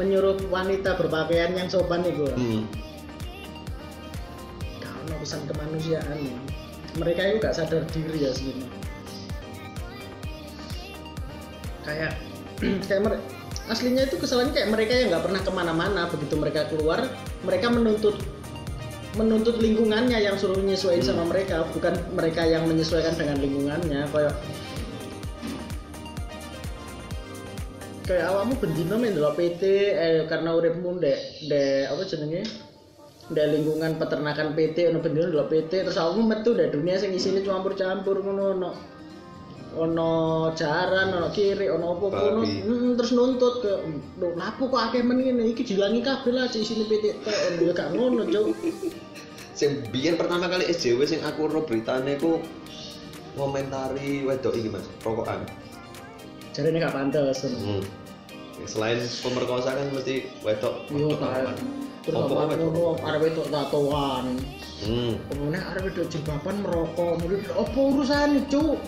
menyuruh 0.01 0.35
wanita 0.49 0.97
berpakaian 0.97 1.53
yang 1.53 1.69
sopan 1.69 2.01
itu 2.03 2.25
hmm. 2.25 2.65
kalau 4.81 5.15
pesan 5.21 5.45
kemanusiaan 5.45 6.17
ya. 6.19 6.37
mereka 6.97 7.21
itu 7.21 7.37
gak 7.37 7.55
sadar 7.55 7.85
diri 7.93 8.27
ya 8.27 8.33
sebenarnya 8.33 8.67
kayak 11.85 12.17
kayak 12.59 13.01
mere- 13.03 13.23
aslinya 13.65 14.05
itu 14.05 14.21
kesalahannya 14.21 14.53
kayak 14.53 14.69
mereka 14.69 14.93
yang 14.93 15.07
nggak 15.11 15.25
pernah 15.25 15.41
ke 15.41 15.51
mana-mana. 15.51 16.01
Begitu 16.07 16.35
mereka 16.37 16.69
keluar 16.69 16.99
mereka 17.41 17.67
menuntut 17.73 18.15
menuntut 19.15 19.55
lingkungannya 19.63 20.19
yang 20.19 20.35
suruh 20.35 20.59
menyesuaikan 20.59 20.99
Hmm. 20.99 21.09
sama 21.15 21.23
mereka 21.31 21.63
bukan 21.71 21.95
mereka 22.11 22.43
yang 22.43 22.67
menyesuaikan 22.67 23.15
dengan 23.15 23.39
lingkungannya. 23.39 24.11
Kayak 24.11 24.35
kayak 28.05 28.25
awakmu 28.29 28.53
bendino 28.61 28.95
main 29.01 29.17
delok 29.17 29.33
PT 29.39 29.63
eh, 29.97 30.21
karena 30.29 30.53
uripmu 30.53 31.01
ndek 31.01 31.17
ndek 31.49 31.83
apa 31.89 32.01
jenenge? 32.05 32.41
Ndek 33.33 33.45
lingkungan 33.57 33.91
peternakan 33.97 34.53
PT 34.53 34.93
ono 34.93 34.99
bendino 35.01 35.25
delok 35.33 35.49
PT 35.49 35.89
terus 35.89 35.97
awakmu 35.97 36.27
metu 36.29 36.53
ndek 36.53 36.69
dunia 36.75 37.01
sing 37.01 37.15
isine 37.15 37.41
campur-campur 37.41 38.21
ngono 38.21 38.43
ono 38.53 38.69
ono 39.75 40.11
jaran 40.55 41.11
ono 41.11 41.29
kiri 41.35 41.67
ono 41.67 41.99
apa 41.99 42.05
ngono 42.07 42.41
Babi. 42.41 42.63
Mm, 42.63 42.91
terus 42.95 43.11
nuntut 43.11 43.55
ke 43.59 43.73
lho 44.19 44.27
lapo 44.39 44.71
kok 44.71 44.91
akeh 44.91 45.03
men 45.03 45.19
ngene 45.19 45.51
iki 45.51 45.67
dilangi 45.67 45.99
kabeh 45.99 46.31
lah 46.31 46.47
cek 46.47 46.63
isine 46.63 46.87
PT 46.87 47.19
tok 47.21 47.35
ya 47.59 47.71
gak 47.75 47.91
ngono 47.91 48.23
cuk 48.23 48.55
sing 49.59 49.87
biyen 49.91 50.19
pertama 50.19 50.51
kali 50.51 50.67
SJW 50.67 50.99
sing 51.07 51.19
aku 51.23 51.47
ro 51.47 51.63
beritane 51.63 52.19
ku 52.19 52.43
ngomentari 53.35 54.23
wedok 54.23 54.55
iki 54.55 54.71
Mas 54.71 54.87
rokokan 55.03 55.43
jarene 56.55 56.79
gak 56.79 56.95
pantes 56.95 57.43
hmm. 57.43 57.83
selain 58.67 58.99
pemerkosa 59.19 59.75
kan 59.75 59.87
mesti 59.91 60.27
wedok 60.43 60.87
yo 60.91 61.11
wedok 61.11 61.31
apa? 61.31 61.51
terus 62.03 62.15
Apa 62.15 62.33
wedok? 62.51 62.67
ngono 62.71 62.85
arep 63.03 63.21
itu 63.27 63.43
tatoan 63.51 64.25
hmm. 64.87 65.13
kemudian 65.31 65.63
arep 65.75 65.83
itu 65.91 66.01
jilbaban 66.15 66.55
merokok 66.63 67.19
kemudian 67.19 67.43
apa 67.51 67.79
urusan 67.79 68.29
cuk 68.47 68.79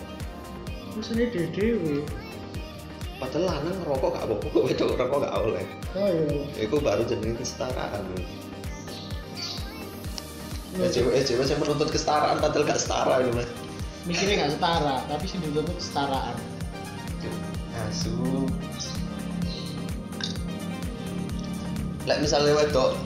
urusannya 0.98 1.30
dewe 1.30 2.02
padahal 3.22 3.50
lanang 3.50 3.76
ngerokok 3.82 4.10
gak 4.14 4.24
apa-apa 4.26 4.58
wedok 4.66 4.88
ngerokok 4.94 5.18
gak 5.26 5.34
oleh. 5.42 5.64
Oh 5.94 6.06
iya. 6.06 6.38
Itu 6.58 6.76
baru 6.78 7.02
jenenge 7.06 7.38
kesetaraan. 7.38 8.02
SJW 10.78 11.08
SJW 11.26 11.40
yang 11.46 11.58
menuntut 11.62 11.90
kesetaraan 11.90 12.38
padahal 12.38 12.66
gak 12.66 12.78
setara 12.82 13.22
ini 13.22 13.30
Mas 13.34 13.50
mikirnya 14.06 14.46
nggak 14.46 14.52
setara 14.56 14.96
tapi 15.10 15.24
sih 15.26 15.38
dituntut 15.42 15.76
kesetaraan. 15.78 16.36
Asu. 17.86 18.46
Lek 22.06 22.18
misalnya 22.22 22.58
wedok. 22.58 22.98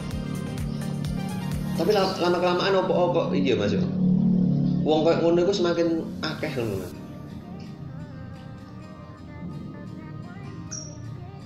Tapi 1.76 1.90
lama 1.92 2.38
kelamaan 2.40 2.78
opo 2.84 3.16
kok 3.16 3.26
iya 3.32 3.56
mas 3.56 3.72
yo 3.72 3.84
wong 4.82 5.06
kayak 5.06 5.22
ngono 5.22 5.46
iku 5.46 5.54
semakin 5.54 6.02
akeh 6.20 6.52
ngono 6.58 6.82
mas 6.82 7.01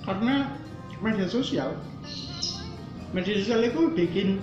karena 0.07 0.55
media 1.03 1.27
sosial 1.27 1.75
media 3.11 3.35
sosial 3.43 3.59
itu 3.67 3.91
bikin 3.91 4.39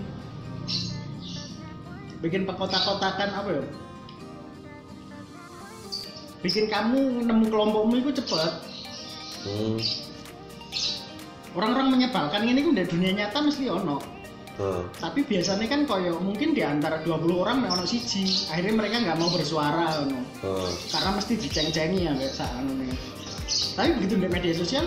bikin 2.20 2.44
pekotak-kotakan 2.44 3.30
apa 3.32 3.50
ya 3.50 3.64
bikin 6.44 6.68
kamu 6.68 7.24
nemu 7.24 7.44
kelompokmu 7.48 7.94
itu 8.04 8.20
cepat 8.20 8.60
hmm. 9.48 9.80
orang-orang 11.56 11.96
menyebalkan 11.96 12.44
ini 12.44 12.60
kan 12.60 12.72
dari 12.76 12.88
dunia 12.92 13.12
nyata 13.24 13.40
mesti 13.40 13.66
ono 13.72 13.98
Hmm. 14.54 14.86
tapi 15.02 15.26
biasanya 15.26 15.66
kan 15.66 15.82
koyo 15.82 16.22
mungkin 16.22 16.54
di 16.54 16.62
antara 16.62 17.02
20 17.02 17.26
orang 17.42 17.66
nek 17.66 17.74
ono 17.74 17.82
siji 17.90 18.46
akhirnya 18.54 18.86
mereka 18.86 19.02
nggak 19.02 19.18
mau 19.18 19.26
bersuara 19.34 20.06
ono 20.06 20.22
Hmm. 20.46 20.70
karena 20.94 21.10
mesti 21.18 21.32
diceng-cengi 21.34 22.06
ya 22.06 22.14
kayak 22.14 22.34
saat 22.38 22.62
tapi 23.74 23.98
begitu 23.98 24.14
di 24.14 24.30
media 24.30 24.54
sosial 24.54 24.86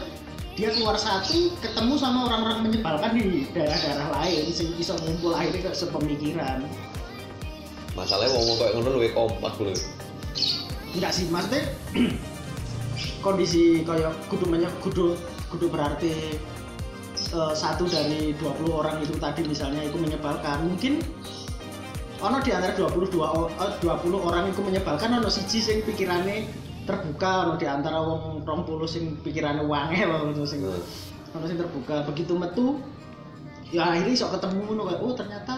dia 0.58 0.74
keluar 0.74 0.98
satu 0.98 1.54
ketemu 1.62 1.94
sama 2.02 2.26
orang-orang 2.26 2.66
menyebalkan 2.66 3.14
di 3.14 3.46
daerah-daerah 3.54 4.10
lain 4.10 4.50
sing 4.50 4.74
bisa 4.74 4.98
ngumpul 5.06 5.38
akhirnya 5.38 5.70
ke 5.70 5.72
sepemikiran. 5.78 6.66
Masalahnya 7.94 8.34
wong 8.34 8.58
kayak 8.58 8.74
ngono 8.74 8.90
luwih 8.98 9.14
kompak 9.14 9.54
lho. 9.62 9.78
Enggak 10.98 11.14
sih 11.14 11.30
maksudnya 11.30 11.62
kondisi 13.26 13.86
kayak 13.86 14.18
kudu 14.34 14.50
banyak 14.50 14.74
kudu 14.82 15.14
kudu 15.54 15.70
berarti 15.70 16.42
eh, 17.38 17.54
satu 17.54 17.86
dari 17.86 18.34
20 18.42 18.66
orang 18.74 18.98
itu 19.06 19.14
tadi 19.22 19.46
misalnya 19.46 19.86
itu 19.86 19.98
menyebalkan. 20.02 20.66
Mungkin 20.66 21.06
ono 22.18 22.42
di 22.42 22.50
antara 22.50 22.74
22 22.74 23.14
o- 23.14 23.54
eh, 23.62 23.72
20 23.78 24.26
orang 24.26 24.50
itu 24.50 24.66
menyebalkan 24.66 25.22
ono 25.22 25.30
siji 25.30 25.62
sing 25.62 25.78
pikirannya 25.86 26.50
terbuka 26.88 27.32
ono 27.46 27.54
di 27.60 27.68
antara 27.68 28.00
wong 28.00 28.48
20 28.48 28.88
sing 28.88 29.04
pikirannya 29.20 29.68
wangel 29.68 30.08
ono 30.08 30.48
sing 30.48 30.64
Hmm. 30.64 31.36
ono 31.36 31.46
sing 31.46 31.60
terbuka 31.60 32.08
begitu 32.08 32.34
metu 32.40 32.80
ya 33.68 33.92
akhirnya 33.92 34.16
sok 34.16 34.40
ketemu 34.40 34.60
ngono 34.64 34.84
kayak 34.88 35.02
oh 35.04 35.12
ternyata 35.12 35.54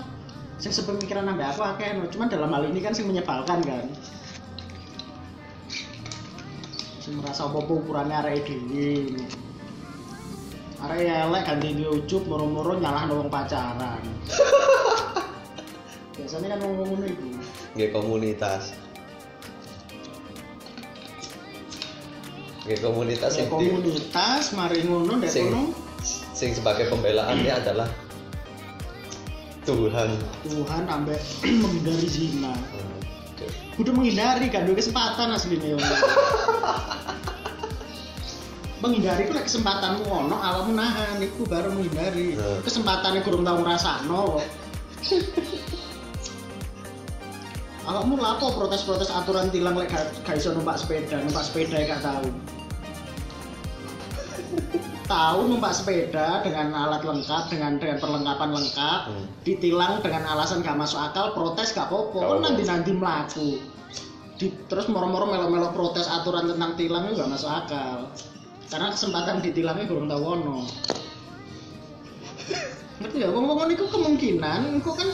sing 0.58 0.74
sepemikiran 0.74 1.30
nambah 1.30 1.56
aku 1.56 1.62
akeh 1.62 1.94
no. 1.96 2.10
cuman 2.10 2.28
dalam 2.28 2.50
hal 2.50 2.66
ini 2.66 2.82
kan 2.82 2.92
sing 2.92 3.06
menyebalkan 3.06 3.62
kan 3.62 3.86
sing 7.00 7.14
merasa 7.22 7.46
apa-apa 7.46 7.70
ukurannya 7.70 8.18
arek 8.26 8.50
dhewe 8.50 9.14
arek 10.82 11.00
elek 11.06 11.44
ganti 11.46 11.78
duwe 11.78 11.90
ujub 12.02 12.26
moro-moro 12.26 12.76
nyalahno 12.82 13.24
wong 13.24 13.30
pacaran 13.30 14.02
biasanya 16.18 16.58
kan 16.58 16.60
ngomong 16.66 16.88
ngono 16.98 17.06
iku 17.08 17.30
Nggih 17.78 17.94
komunitas. 17.94 18.74
Nggih 22.70 22.86
komunitas 22.86 23.34
ya 23.34 23.50
komunitas 23.50 24.54
mari 24.54 24.86
ngono 24.86 25.18
ndek 25.18 25.34
Sing- 25.34 25.50
kono 25.50 25.74
sing 26.38 26.54
sebagai 26.54 26.86
pembelaannya 26.94 27.50
adalah 27.50 27.90
Tuhan. 29.66 30.14
Tuhan 30.46 30.84
ambek 30.86 31.18
menghindari 31.66 32.06
zina 32.06 32.54
Hmm, 32.54 33.02
oke. 33.34 33.46
Kudu 33.74 33.90
menghindari 33.90 34.54
kan, 34.54 34.70
duwe 34.70 34.78
kesempatan 34.78 35.34
aslinya 35.34 35.82
menghindari 38.86 39.26
ku 39.28 39.34
lek 39.34 39.50
kesempatanmu 39.50 40.06
ono, 40.06 40.38
awakmu 40.38 40.78
nahan, 40.78 41.20
iku 41.26 41.50
baru 41.50 41.74
menghindari. 41.74 42.38
Nah. 42.38 42.62
Kesempatannya 42.62 43.26
kurang 43.26 43.44
tau 43.44 43.66
ngrasakno 43.66 44.40
awakmu 47.90 48.14
lapo 48.22 48.54
protes-protes 48.54 49.10
aturan 49.10 49.50
tilang 49.50 49.74
lek 49.74 49.90
gak 49.90 50.38
iso 50.38 50.54
numpak 50.54 50.78
sepeda, 50.78 51.18
numpak 51.26 51.42
sepeda 51.50 51.82
ya 51.82 51.98
gak 51.98 52.06
tahu. 52.06 52.30
Tahu 55.10 55.50
numpak 55.50 55.74
sepeda 55.74 56.46
dengan 56.46 56.70
alat 56.78 57.02
lengkap, 57.02 57.50
dengan 57.50 57.82
dengan 57.82 57.98
perlengkapan 57.98 58.50
lengkap, 58.54 59.00
Hmm. 59.10 59.26
ditilang 59.42 60.06
dengan 60.06 60.30
alasan 60.30 60.62
gak 60.62 60.78
masuk 60.78 61.02
akal, 61.02 61.34
protes 61.34 61.74
gak 61.74 61.90
apa-apa, 61.90 62.22
kan 62.22 62.40
nanti 62.46 62.64
nanti 62.70 62.92
melaku. 62.94 63.58
Di, 64.40 64.48
terus 64.70 64.88
moro-moro 64.88 65.28
melo-melo 65.28 65.74
protes 65.74 66.08
aturan 66.08 66.48
tentang 66.48 66.78
tilang 66.78 67.10
itu 67.10 67.18
gak 67.18 67.34
masuk 67.34 67.50
akal. 67.50 68.14
Karena 68.70 68.94
kesempatan 68.94 69.42
ditilangnya 69.42 69.90
kurang 69.90 70.06
tahu 70.06 70.24
ono. 70.38 70.62
Ngerti 73.02 73.18
ya, 73.18 73.34
ngomong 73.34 73.74
itu 73.74 73.90
kemungkinan, 73.90 74.78
engko 74.78 74.94
kan 74.94 75.10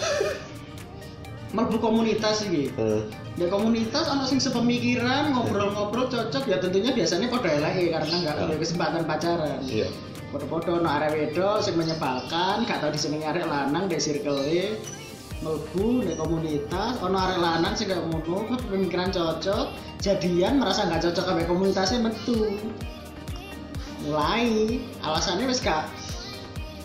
melbu 1.54 1.78
komunitas 1.78 2.46
iki. 2.48 2.72
Hmm, 2.74 3.06
Ya 3.36 3.52
komunitas 3.52 4.08
ana 4.08 4.24
sing 4.24 4.40
sepemikiran, 4.40 5.36
ngobrol-ngobrol 5.36 6.08
cocok 6.08 6.48
ya 6.48 6.56
tentunya 6.64 6.96
biasanya 6.96 7.28
pada 7.28 7.52
eleke 7.52 7.92
karena 7.92 8.16
nggak 8.24 8.36
Ya. 8.36 8.42
punya 8.48 8.58
kesempatan 8.64 9.04
pacaran. 9.04 9.60
Iya. 9.68 9.88
Foto-foto 10.32 10.80
no 10.80 10.88
arek 10.88 11.12
wedo 11.12 11.60
sing 11.60 11.76
menyebalkan, 11.76 12.64
gak 12.64 12.80
tau 12.80 12.92
disenengi 12.96 13.28
arek 13.28 13.44
lanang 13.44 13.92
di 13.92 14.00
circle 14.00 14.40
e. 14.48 14.80
Melbu 15.44 16.08
di 16.08 16.16
komunitas, 16.16 16.96
ono 17.04 17.16
arek 17.20 17.40
lanang 17.44 17.76
sing 17.76 17.92
gak 17.92 18.04
ngono, 18.08 18.48
kok 18.56 18.64
pemikiran 18.72 19.12
cocok, 19.12 19.68
jadian 20.00 20.60
merasa 20.64 20.88
nggak 20.88 21.04
cocok 21.08 21.24
sama 21.28 21.44
komunitasnya 21.44 22.00
metu. 22.08 22.56
Mulai 24.08 24.80
alasannya 25.04 25.48
wis 25.48 25.60
gak 25.60 25.92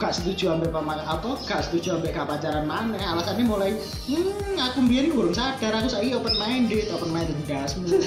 gak 0.00 0.16
setuju 0.16 0.57
pama 0.73 0.97
apa 1.04 1.37
gak 1.45 1.69
setuju 1.69 2.00
ambek 2.00 2.16
gak 2.16 2.25
pacaran 2.25 2.64
mana 2.64 2.97
alasannya 2.97 3.45
mulai 3.45 3.76
hmm 4.09 4.57
aku 4.57 4.80
biar 4.88 5.12
belum 5.12 5.37
sadar 5.37 5.76
aku 5.76 5.92
saya 5.92 6.16
open 6.16 6.33
minded 6.40 6.88
open 6.97 7.12
minded 7.12 7.37
gasmu 7.45 7.85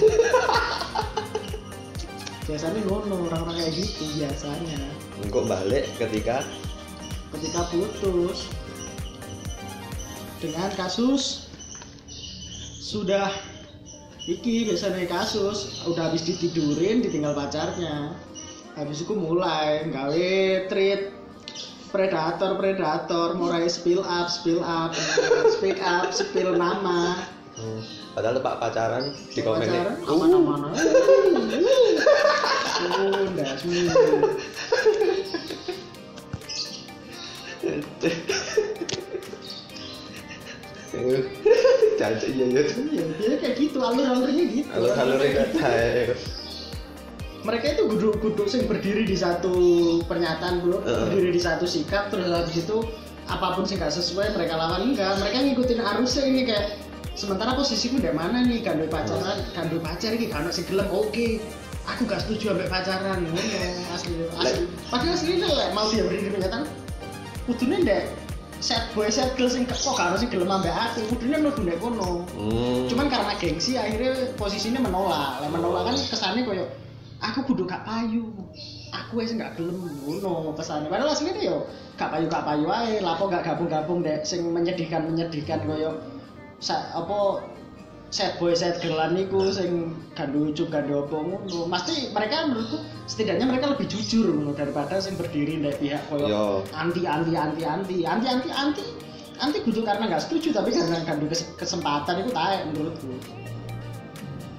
biasanya 2.44 2.80
ngono 2.84 3.32
orang-orang 3.32 3.56
kayak 3.56 3.74
gitu 3.80 4.04
biasanya. 4.20 4.80
Engkau 5.24 5.48
balik 5.48 5.88
ketika? 5.96 6.44
Ketika 7.32 7.62
putus. 7.72 8.52
Dengan 10.44 10.70
kasus 10.76 11.48
sudah 12.84 13.32
iki 14.28 14.68
biasanya 14.68 15.08
kasus 15.08 15.88
udah 15.88 16.12
habis 16.12 16.28
ditidurin 16.28 17.00
ditinggal 17.00 17.32
pacarnya. 17.32 18.12
Habis 18.76 19.08
itu 19.08 19.14
mulai 19.16 19.88
gawe 19.88 20.34
treat 20.68 21.13
predator 21.94 22.58
predator 22.58 23.38
mulai 23.38 23.70
spill 23.70 24.02
up 24.02 24.26
spill 24.26 24.66
up 24.66 24.98
speak 25.54 25.78
up 25.86 26.10
spill 26.10 26.58
nama. 26.58 27.22
Hmm, 27.54 27.86
padahal 28.18 28.42
pak 28.42 28.58
pacaran 28.58 29.14
di 29.30 29.46
komen 29.46 29.70
pacaran? 29.70 30.02
Uh, 30.02 30.10
aman-aman 30.18 30.74
Sunda 32.74 33.46
semua 33.62 33.94
Caca 41.98 42.26
iya 42.34 42.46
iya. 42.54 42.62
iya 43.18 43.36
kayak 43.42 43.56
gitu 43.58 43.78
alur-alurnya 43.82 44.44
gitu. 44.46 44.70
Alur-alurnya 44.70 45.30
kata 45.42 45.74
mereka 47.44 47.76
itu 47.76 47.84
guduk-guduk 47.92 48.48
sing 48.48 48.64
berdiri 48.66 49.04
di 49.04 49.20
satu 49.20 49.54
pernyataan 50.08 50.64
bro 50.64 50.80
Heeh. 50.80 51.12
berdiri 51.12 51.30
di 51.36 51.42
satu 51.44 51.68
sikap 51.68 52.08
terus 52.08 52.32
habis 52.32 52.56
itu 52.56 52.88
apa 53.28 53.56
pun 53.56 53.64
sih 53.64 53.80
gak 53.80 53.92
sesuai 53.92 54.36
mereka 54.36 54.60
lawan 54.60 54.92
enggak. 54.92 55.16
Mereka 55.20 55.38
ngikutin 55.48 55.80
arusnya 55.80 56.24
ini 56.28 56.42
kayak 56.44 56.76
sementara 57.16 57.56
posisiku 57.56 58.00
dari 58.00 58.16
mana 58.16 58.44
nih? 58.44 58.60
Kandung 58.64 58.92
pacaran 58.92 59.38
kandung 59.56 59.80
pacar 59.80 60.12
ini 60.12 60.28
kandung 60.28 60.52
sing 60.56 60.68
gelem. 60.68 60.88
Oke 60.92 61.40
aku 61.88 62.08
gak 62.08 62.24
setuju 62.24 62.52
sampai 62.52 62.68
pacaran. 62.68 63.24
Asli 63.96 64.14
asli. 64.40 64.64
Padahal 64.92 65.16
aslinya 65.16 65.48
lah 65.52 65.68
mau 65.72 65.88
dia 65.92 66.04
berdiri 66.04 66.32
pernyataan 66.36 66.64
kudunya 67.44 67.78
ndek 67.84 68.04
set 68.64 68.80
boy 68.96 69.12
set 69.12 69.36
girl 69.36 69.52
sing 69.52 69.68
kok 69.68 69.84
ono 70.00 70.16
sing 70.16 70.32
gelem 70.32 70.52
ambek 70.52 70.72
aku. 70.72 71.00
Kudunya 71.16 71.40
mlebu 71.40 71.60
ndek 71.64 71.80
kono. 71.80 72.28
Hmm. 72.36 72.88
cuman 72.92 73.08
karena 73.08 73.36
gengsi 73.40 73.80
akhirnya 73.80 74.36
posisinya 74.36 74.84
menolak. 74.84 75.44
Lah 75.44 75.50
menolak 75.52 75.92
kan 75.92 75.96
kesannya 75.96 76.44
koyo 76.44 76.68
aku 77.24 77.40
kudu 77.48 77.64
gak 77.64 77.88
payu. 77.88 78.28
Aku 78.92 79.24
wis 79.24 79.32
gak 79.34 79.56
gelem 79.56 79.80
ngono 80.06 80.54
pesannya 80.54 80.92
padahal 80.92 81.16
aslinya 81.16 81.40
yo 81.40 81.66
gak 81.96 82.12
payu 82.12 82.28
gak 82.28 82.44
payu 82.44 82.68
ae. 82.68 83.00
Lapo 83.00 83.32
gak 83.32 83.48
gabung-gabung 83.48 84.04
dek 84.04 84.28
sing 84.28 84.44
menyedihkan 84.52 85.08
menyedihkan 85.08 85.64
koyo 85.64 85.98
sa, 86.60 86.92
apa 86.96 87.44
set 88.14 88.38
boy 88.38 88.54
set 88.54 88.78
girlan 88.84 89.18
niku 89.18 89.50
sing 89.50 89.98
gandu 90.14 90.52
ucuk 90.52 90.70
gandu 90.70 91.08
apa 91.08 91.16
ngono. 91.16 91.72
Pasti 91.72 92.12
mereka 92.12 92.52
menurutku 92.52 92.84
setidaknya 93.08 93.48
mereka 93.48 93.72
lebih 93.74 93.88
jujur 93.88 94.28
ngono 94.30 94.52
daripada 94.54 95.00
sing 95.00 95.16
berdiri 95.16 95.64
dari 95.64 95.78
pihak 95.80 96.04
koyo 96.12 96.28
Yo. 96.28 96.46
anti 96.76 97.08
anti 97.08 97.34
anti 97.34 97.64
anti. 97.64 97.96
Anti 98.04 98.28
anti 98.28 98.50
anti. 98.52 98.86
Anti 99.42 99.58
kudu 99.66 99.82
karena 99.82 100.06
nggak 100.06 100.30
setuju 100.30 100.54
tapi 100.54 100.70
karena 100.70 101.02
gandu 101.02 101.26
kes- 101.26 101.50
kesempatan 101.58 102.22
itu 102.22 102.30
taek 102.30 102.70
menurutku. 102.70 103.18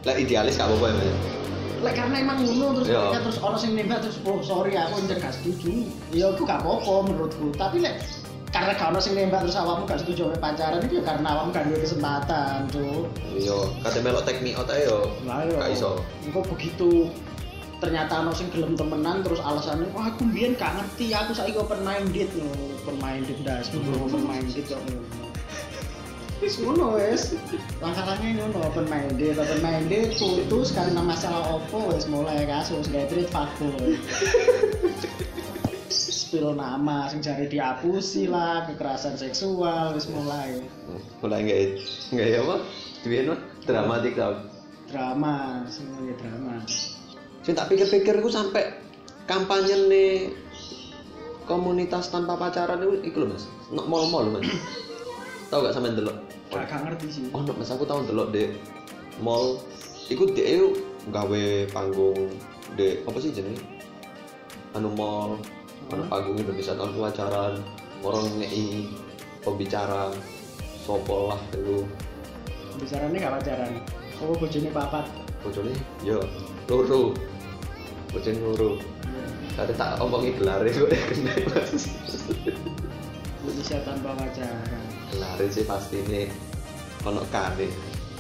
Lah 0.05 0.18
idealis 0.18 0.61
gak 0.61 0.68
apa-apa 0.68 0.92
ya? 1.00 1.43
Lek 1.85 1.94
karena 1.94 2.16
emang 2.18 2.38
ngono 2.40 2.66
terus 2.75 2.88
Iya. 2.88 3.01
mereka 3.03 3.20
terus 3.23 3.38
orang 3.38 3.59
sing 3.59 3.70
nembak 3.73 3.99
terus 4.01 4.16
oh 4.23 4.40
sorry 4.40 4.73
aku 4.73 4.94
enggak 4.99 5.18
gak 5.20 5.35
setuju 5.37 5.85
ya 6.11 6.33
aku 6.33 6.42
gak 6.42 6.59
apa-apa 6.59 6.92
menurutku 7.05 7.53
tapi 7.55 7.77
lek 7.79 8.01
karena 8.49 8.73
ono 8.79 8.99
sing 8.99 9.12
nembak 9.12 9.44
terus 9.44 9.55
awakmu 9.55 9.85
gak 9.85 10.01
setuju 10.01 10.31
sama 10.31 10.38
pacaran 10.40 10.81
itu 10.81 10.94
ya 10.97 11.05
karena 11.05 11.29
awakmu 11.29 11.51
gak 11.51 11.64
ada 11.66 11.77
kesempatan 11.77 12.59
tuh 12.70 13.05
Iya, 13.31 13.59
kate 13.83 13.99
melok 14.01 14.25
take 14.25 14.40
me 14.40 14.53
out 14.53 14.70
yo. 14.70 15.12
lah 15.23 15.44
yo 15.44 15.59
Gak 15.59 15.70
iso. 15.70 15.90
engko 16.23 16.40
begitu 16.49 17.12
ternyata 17.79 18.23
ono 18.23 18.33
sing 18.33 18.49
gelem 18.49 18.73
temenan 18.73 19.20
terus 19.20 19.38
alasannya 19.38 19.90
wah 19.92 20.09
aku 20.09 20.25
mbiyen 20.25 20.57
gak 20.57 20.73
ngerti 20.75 21.12
aku 21.12 21.37
saiki 21.37 21.59
open 21.59 21.85
minded 21.85 22.33
no 22.33 22.49
open 22.81 22.97
minded 22.97 23.37
das 23.42 23.68
open 23.68 24.25
minded 24.25 24.64
kok 24.64 24.81
ngono 24.81 25.24
wis 26.44 26.61
ngono 26.61 27.00
wis 27.00 27.40
langkah-langkahnya 27.80 28.37
ngono 28.37 28.68
open 28.68 28.85
minded 28.92 29.33
open 29.40 29.61
minded 29.64 30.12
putus 30.20 30.76
karena 30.76 31.00
masalah 31.00 31.40
opo 31.57 31.88
wis 31.88 32.04
mulai 32.04 32.44
kasus 32.44 32.85
gak 32.92 33.09
treat 33.09 33.33
fuckboy 33.33 33.96
spill 35.88 36.52
nama 36.52 37.09
sing 37.09 37.24
jari 37.24 37.48
diapusi 37.48 38.28
lah 38.28 38.68
kekerasan 38.68 39.16
seksual 39.16 39.96
wis 39.96 40.04
mulai 40.12 40.61
Mulai 41.24 41.48
nggak 41.48 41.59
nggak 42.12 42.28
ya 42.28 42.40
apa? 42.44 42.57
Duit 43.00 43.24
mah 43.24 43.40
dramatik 43.64 44.12
tau. 44.12 44.37
drama 44.85 45.64
semuanya 45.64 46.12
drama 46.20 46.61
Sing 47.40 47.57
tak 47.57 47.72
pikir-pikir 47.72 48.20
ku 48.20 48.28
sampai 48.28 48.76
kampanye 49.24 49.76
nih 49.88 50.12
komunitas 51.48 52.12
tanpa 52.12 52.37
pacaran 52.37 52.85
itu 52.85 53.09
iku 53.09 53.24
lho 53.24 53.33
Mas. 53.33 53.48
Nok 53.72 53.88
mall-mall 53.88 54.28
lho 54.28 54.40
Mas. 54.40 54.48
Tahu 55.52 55.61
gak 55.61 55.76
sampean 55.76 55.96
delok? 55.96 56.24
Gak, 56.52 56.68
gak 56.68 56.80
ngerti 56.85 57.07
sih 57.09 57.24
Oh, 57.33 57.40
Mas 57.40 57.70
aku 57.70 57.87
tahu 57.87 58.04
delok 58.09 58.35
deh 58.35 58.52
mall 59.22 59.62
iku 60.11 60.28
dia 60.33 60.61
gawe 61.09 61.44
panggung 61.70 62.35
de 62.74 63.00
apa 63.07 63.18
sih 63.22 63.30
jenenge 63.30 63.62
anu 64.74 64.90
mall 64.92 65.38
Ono 65.92 66.02
panggung 66.09 66.40
Indonesia 66.40 66.72
tahun 66.72 66.96
pacaran, 66.96 67.61
orang 68.00 68.24
ngei 68.40 68.88
pembicara 69.44 70.09
sopo 70.80 71.28
lah 71.28 71.40
dulu. 71.52 71.85
Bicaranya 72.80 73.28
gak 73.28 73.35
pacaran. 73.40 73.72
Oh, 74.24 74.33
bojone 74.33 74.72
papat. 74.72 75.04
Bojone 75.44 75.76
yo 76.00 76.24
loro. 76.72 77.12
Bojone 78.16 78.40
loro. 78.40 78.70
Kate 79.54 79.76
tak 79.76 80.00
omongi 80.00 80.33
gelare 80.40 80.72
kok 80.72 80.88
kena 80.88 81.33
Mas. 81.52 81.85
Indonesia 83.44 83.78
tanpa 83.85 84.16
pacaran. 84.16 84.84
Gelare 85.12 85.47
sih 85.53 85.64
pasti 85.67 86.01
ini. 86.01 86.31
Ono 87.05 87.21
kane. 87.29 87.69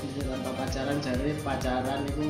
Indonesia 0.04 0.24
tanpa 0.36 0.50
pacaran 0.52 0.96
jadi 1.00 1.32
pacaran 1.40 2.00
itu 2.04 2.24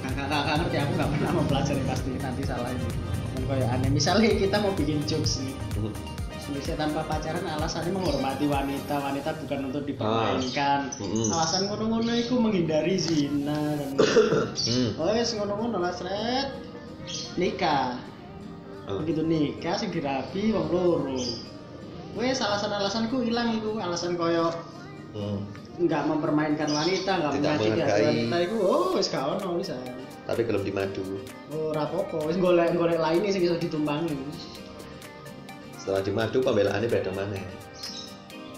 kakak 0.00 0.26
kakak 0.32 0.54
ngerti 0.64 0.76
aku 0.80 0.92
nggak 0.96 1.10
pernah 1.12 1.30
mempelajari 1.36 1.82
pasti 1.84 2.10
nanti 2.16 2.42
salah 2.48 2.70
ini. 2.72 2.88
Dan 3.34 3.42
kayak 3.50 3.68
aneh. 3.68 3.90
Misalnya 3.92 4.28
kita 4.32 4.56
mau 4.62 4.72
bikin 4.72 5.04
jokes 5.04 5.44
nih. 5.44 5.54
Indonesia 6.44 6.76
tanpa 6.76 7.00
pacaran 7.08 7.44
alasannya 7.44 7.92
menghormati 7.92 8.44
wanita. 8.48 8.94
Wanita 9.00 9.30
bukan 9.44 9.60
untuk 9.72 9.82
dipermainkan. 9.88 10.92
Mm-mm. 11.00 11.32
alasan 11.32 11.68
ngono-ngono 11.68 12.12
itu 12.16 12.34
menghindari 12.36 12.96
zina 13.00 13.80
dan 13.80 13.90
Hmm. 14.64 14.90
oh 15.00 15.10
yes 15.12 15.36
ngono-ngono 15.36 15.80
lah 15.80 15.92
nikah. 17.36 18.00
Oh. 18.84 19.00
begitu 19.00 19.24
nikah 19.24 19.80
sing 19.80 19.88
dirabi 19.88 20.52
wong 20.52 20.68
loro 20.68 21.16
wes 22.14 22.38
alasan-alasanku 22.38 23.22
hilang 23.22 23.54
itu 23.54 23.74
alasan 23.76 24.14
koyo 24.14 24.50
Hmm. 25.14 25.46
nggak 25.78 26.10
mempermainkan 26.10 26.66
wanita 26.66 27.22
nggak 27.22 27.32
menghargai. 27.38 28.02
wanita 28.02 28.36
itu 28.42 28.56
oh 28.58 28.98
wes 28.98 29.06
gak 29.06 29.38
ono 29.38 29.54
bisa 29.54 29.78
Tapi 30.24 30.42
gelem 30.42 30.64
dimadu. 30.64 31.22
oh 31.54 31.70
rapopo 31.70 32.26
wes 32.26 32.34
golek 32.34 32.74
golek 32.74 32.98
lainnya 32.98 33.30
sih 33.30 33.38
bisa 33.38 33.54
ditumpangi 33.54 34.10
Setelah 35.78 36.02
dimadu 36.02 36.40
pembelaannya 36.40 36.88
beda 36.88 37.12
mana? 37.12 37.36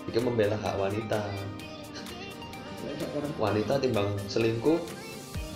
Iki 0.07 0.23
membela 0.23 0.55
hak 0.55 0.79
wanita. 0.79 1.19
Wanita 3.37 3.83
timbang 3.83 4.15
selingkuh 4.31 4.79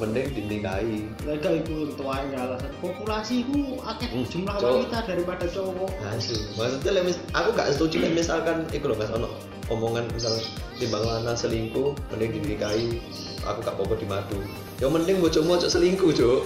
mending 0.00 0.26
dinikahi. 0.32 1.04
lek 1.28 1.44
itu 1.44 1.92
tua 1.94 2.24
nggak 2.24 2.42
alasan 2.48 2.72
populasi 2.80 3.44
itu 3.44 3.76
akeh 3.84 4.08
Hmm, 4.08 4.24
jumlah 4.26 4.56
wanita 4.56 4.98
daripada 5.04 5.44
cowok 5.44 5.92
Asu. 6.16 6.36
Maksudnya 6.56 7.12
aku 7.36 7.48
gak 7.52 7.68
setuju 7.76 7.96
lek 8.08 8.12
misalkan 8.16 8.64
iku 8.72 8.90
lho 8.90 8.96
Mas 8.96 9.12
ono 9.12 9.28
omongan 9.68 10.08
misal 10.16 10.34
timbang 10.80 11.04
lanang 11.04 11.36
selingkuh 11.36 11.92
mending 12.10 12.40
dinikahi. 12.40 12.98
Aku 13.44 13.60
gak 13.60 13.76
apa-apa 13.76 13.94
dimadu. 14.00 14.40
Ya 14.80 14.88
mending 14.88 15.20
bojomu 15.20 15.60
ojo 15.60 15.68
selingkuh, 15.68 16.10
Cuk. 16.16 16.42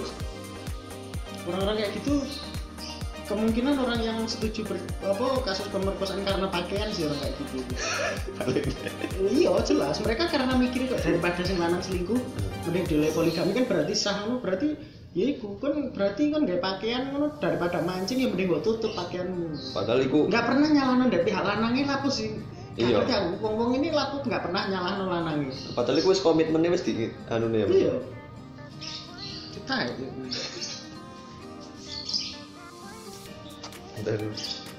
orang-orang 1.44 1.76
kayak 1.76 1.92
gitu 2.00 2.24
kemungkinan 3.24 3.80
orang 3.80 4.00
yang 4.04 4.18
setuju 4.28 4.68
ber, 4.68 4.76
apa 5.00 5.40
kasus 5.48 5.68
pemerkosaan 5.72 6.20
karena 6.22 6.44
pakaian 6.52 6.88
sih 6.92 7.08
orang 7.08 7.18
kayak 7.24 7.34
gitu. 7.40 7.56
Iya 9.24 9.52
jelas. 9.64 9.96
Mereka 10.04 10.28
karena 10.28 10.52
mikir 10.60 10.86
kok 10.92 11.00
daripada 11.00 11.40
sing 11.40 11.56
lanang 11.56 11.80
selingkuh 11.80 12.20
mending 12.68 12.84
dile 12.84 13.08
poligami 13.16 13.56
kan 13.56 13.64
berarti 13.64 13.94
sah 13.96 14.24
ngono. 14.24 14.44
Berarti 14.44 14.76
ya 15.16 15.24
iku 15.36 15.56
kan 15.56 15.94
berarti 15.96 16.32
kan 16.36 16.44
gak 16.44 16.60
pakaian 16.60 17.02
ngono. 17.12 17.32
Daripada 17.40 17.80
mancing 17.80 18.20
ya 18.20 18.28
mending 18.28 18.48
gua 18.52 18.60
tutup 18.60 18.92
pakaianmu. 18.92 19.56
Padahal 19.72 20.00
iku 20.04 20.28
nggak 20.28 20.44
pernah 20.44 20.68
nyalano 20.68 21.04
dari 21.08 21.24
pihak 21.24 21.44
lanangnya 21.44 21.96
lapo 21.96 22.08
sih. 22.12 22.28
Iya. 22.76 23.08
Gak 23.08 23.08
aku. 23.08 23.30
Wong 23.40 23.54
wong 23.56 23.70
ini 23.80 23.88
lapo 23.88 24.20
nggak 24.20 24.42
pernah 24.50 24.68
nyalano 24.68 25.08
lanangnya. 25.08 25.56
Padahal 25.72 25.96
iku 25.96 26.12
wis 26.12 26.20
komitmennya 26.20 26.68
wis 26.76 26.84
di 26.84 27.08
anu 27.32 27.48
ya. 27.56 27.64
Iya. 27.64 27.94
Kita 29.56 29.76
itu 29.88 30.04
dari 34.02 34.26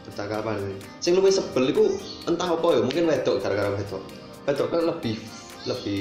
percakapan 0.03 0.59
ini. 0.59 0.75
Sing 0.99 1.15
luwih 1.15 1.31
sebel 1.31 1.71
iku 1.71 1.85
entah 2.27 2.51
apa 2.51 2.67
ya, 2.75 2.81
mungkin 2.83 3.07
wedok 3.07 3.39
gara-gara 3.39 3.71
wedok. 3.73 4.03
Wedok 4.45 4.67
kan 4.69 4.81
lebih 4.91 5.15
lebih 5.65 5.99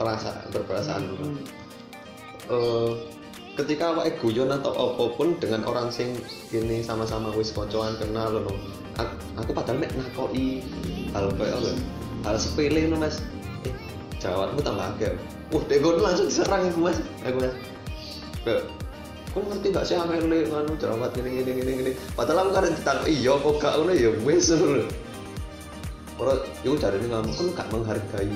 perasaan 0.00 0.48
berperasaan. 0.54 1.02
Hmm. 1.18 1.38
Eh, 2.50 2.90
ketika 3.60 3.92
awake 3.92 4.16
guyon 4.18 4.48
atau 4.48 4.72
apa 4.72 5.04
pun 5.14 5.36
dengan 5.36 5.62
orang 5.68 5.92
sing 5.92 6.16
gini 6.48 6.80
sama-sama 6.80 7.28
wis 7.36 7.52
koncoan 7.52 7.94
kenal 8.00 8.40
loh. 8.40 8.56
Aku, 8.98 9.14
aku 9.38 9.50
padahal 9.54 9.80
mek 9.80 9.92
nakoki 9.96 10.64
hal 11.12 11.30
kayak 11.36 11.56
apa? 11.56 11.70
Hal 12.26 12.36
sepele 12.40 12.88
ngono 12.88 13.06
Mas. 13.06 13.20
Eh, 13.68 13.74
jawabmu 14.18 14.60
tambah 14.64 14.96
akeh. 14.96 15.12
Wah, 15.52 15.62
ngono 15.66 16.00
langsung 16.00 16.26
diserang 16.26 16.62
iku 16.66 16.80
Mas. 16.88 16.98
Aku 17.22 17.38
Mas. 17.38 17.54
Kau 19.30 19.46
ngerti 19.46 19.70
gak 19.70 19.86
sih 19.86 19.94
amel 19.94 20.26
le 20.26 20.50
nganu 20.50 20.74
jerawat 20.74 21.14
gini 21.14 21.38
gini 21.38 21.50
gini 21.62 21.72
gini. 21.78 21.92
Padahal 22.18 22.50
aku 22.50 22.50
kan 22.50 22.66
ditakut 22.66 23.06
iya 23.06 23.34
kok 23.38 23.54
gak 23.62 23.74
ngono? 23.78 23.92
Ya 23.94 24.10
wis 24.26 24.50
ngono 24.50 24.82
lho. 24.82 24.86
Ora 26.18 26.34
yo 26.66 26.74
jarine 26.74 27.06
ngomong 27.06 27.34
kan 27.38 27.46
gak 27.54 27.68
menghargai 27.70 28.34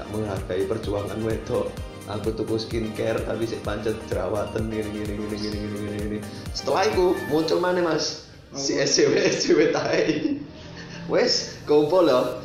gak 0.00 0.08
menghargai 0.08 0.64
perjuangan 0.64 1.20
wedok. 1.20 1.68
Aku 2.08 2.32
tuku 2.32 2.56
skincare 2.56 3.20
tapi 3.20 3.44
sik 3.44 3.60
pancet 3.60 3.92
jerawatan 4.08 4.72
gini 4.72 4.88
gini 4.96 5.12
gini 5.12 5.36
gini 5.36 5.56
gini 5.60 5.76
gini 5.76 5.98
gini 6.00 6.18
setelah 6.56 6.88
itu 6.88 7.12
muncul 7.28 7.60
mana 7.60 7.84
mas. 7.84 8.24
Si 8.56 8.80
SCW 8.80 9.12
SCW 9.28 9.76
tai 9.76 10.40
wes 11.12 11.60
kumpul 11.68 12.08
loh 12.08 12.40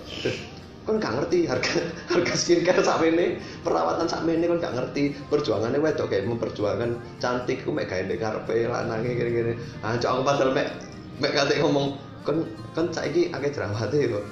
kan 0.84 1.00
gak 1.00 1.14
ngerti 1.16 1.48
harga 1.48 1.80
harga 2.12 2.34
skincare 2.36 2.84
sak 2.84 3.00
ini 3.08 3.40
perawatan 3.64 4.08
sak 4.08 4.28
ini 4.28 4.46
kan 4.46 4.58
gak 4.60 4.76
ngerti. 4.76 5.16
Perjuangannya 5.32 5.80
wedok 5.80 6.12
kayak 6.12 6.28
memperjuangkan 6.28 7.00
cantik 7.24 7.64
ku 7.64 7.72
mek 7.72 7.88
gawe 7.88 8.04
karepe 8.04 8.68
lanange 8.68 9.16
gini-gini 9.16 9.54
ah 9.80 9.96
cok 9.96 10.12
aku 10.12 10.22
padahal 10.28 10.52
mek 10.52 10.68
mek 11.24 11.32
kate 11.32 11.56
ngomong 11.64 11.96
kan 12.24 12.38
kan 12.76 12.86
saiki 12.92 13.32
akeh 13.32 13.52
jerawate 13.52 14.00
kok 14.12 14.26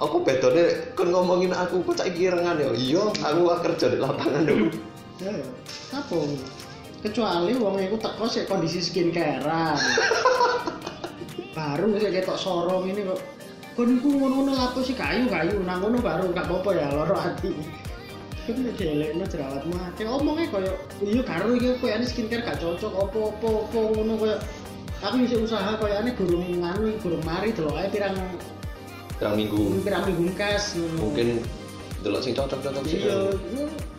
aku 0.00 0.16
bedone 0.24 0.64
kan 0.96 1.08
ngomongin 1.12 1.52
aku 1.52 1.84
kok 1.84 2.00
saiki 2.00 2.32
rengan 2.32 2.56
ya? 2.56 2.72
Iya 2.72 3.02
aku 3.12 3.42
kerja 3.60 3.86
di 3.92 3.98
lapangan 4.00 4.42
dulu 4.48 4.68
ya 5.20 5.30
ya. 5.36 5.48
Apa 5.92 6.16
kecuali 7.02 7.52
wong 7.58 7.76
iku 7.82 7.96
teko 8.00 8.24
sik 8.24 8.48
kondisi 8.48 8.80
skincarean. 8.80 9.76
Baru 11.56 11.92
sik 12.00 12.12
ketok 12.14 12.38
sorong 12.40 12.88
ini 12.88 13.04
kok 13.04 13.20
kon 13.72 13.88
iku 13.96 14.08
ngono-ngono 14.12 14.52
lapo 14.52 14.84
sih? 14.84 14.92
Kayu 14.92 15.28
kayu 15.32 15.64
nang 15.64 15.80
ngono 15.80 15.98
baru 16.04 16.28
gak 16.36 16.44
apa-apa 16.48 16.70
ya 16.76 16.86
loro 16.92 17.16
ati. 17.16 17.52
Kan 18.42 18.58
dielekno 18.74 19.24
jerawatmu 19.24 19.74
akeh 19.92 20.04
omongnya 20.04 20.50
koyo 20.50 20.72
iya 21.00 21.22
karo 21.22 21.54
iki 21.56 21.78
koyo 21.78 21.92
ane 21.94 22.04
skincare 22.04 22.42
gak 22.42 22.58
cocok 22.60 22.92
opo-opo 22.92 23.48
opo 23.68 23.78
ngono 23.96 24.12
koyo. 24.20 24.36
Aku 25.02 25.14
bisa 25.24 25.40
usaha 25.40 25.78
koyo 25.80 25.94
ane 25.96 26.12
gurung 26.12 26.60
nganu 26.60 26.92
gurung 27.00 27.22
mari 27.24 27.54
delok 27.54 27.80
ae 27.80 27.88
pirang 27.88 28.16
pirang 29.16 29.34
minggu. 29.38 29.80
Pirang 29.80 30.04
minggu 30.04 30.34
kas 30.36 30.76
mungkin 31.00 31.40
delok 32.02 32.20
sing 32.20 32.34
cocok-cocok 32.34 32.84
sih 32.84 33.06
iya 33.06 33.30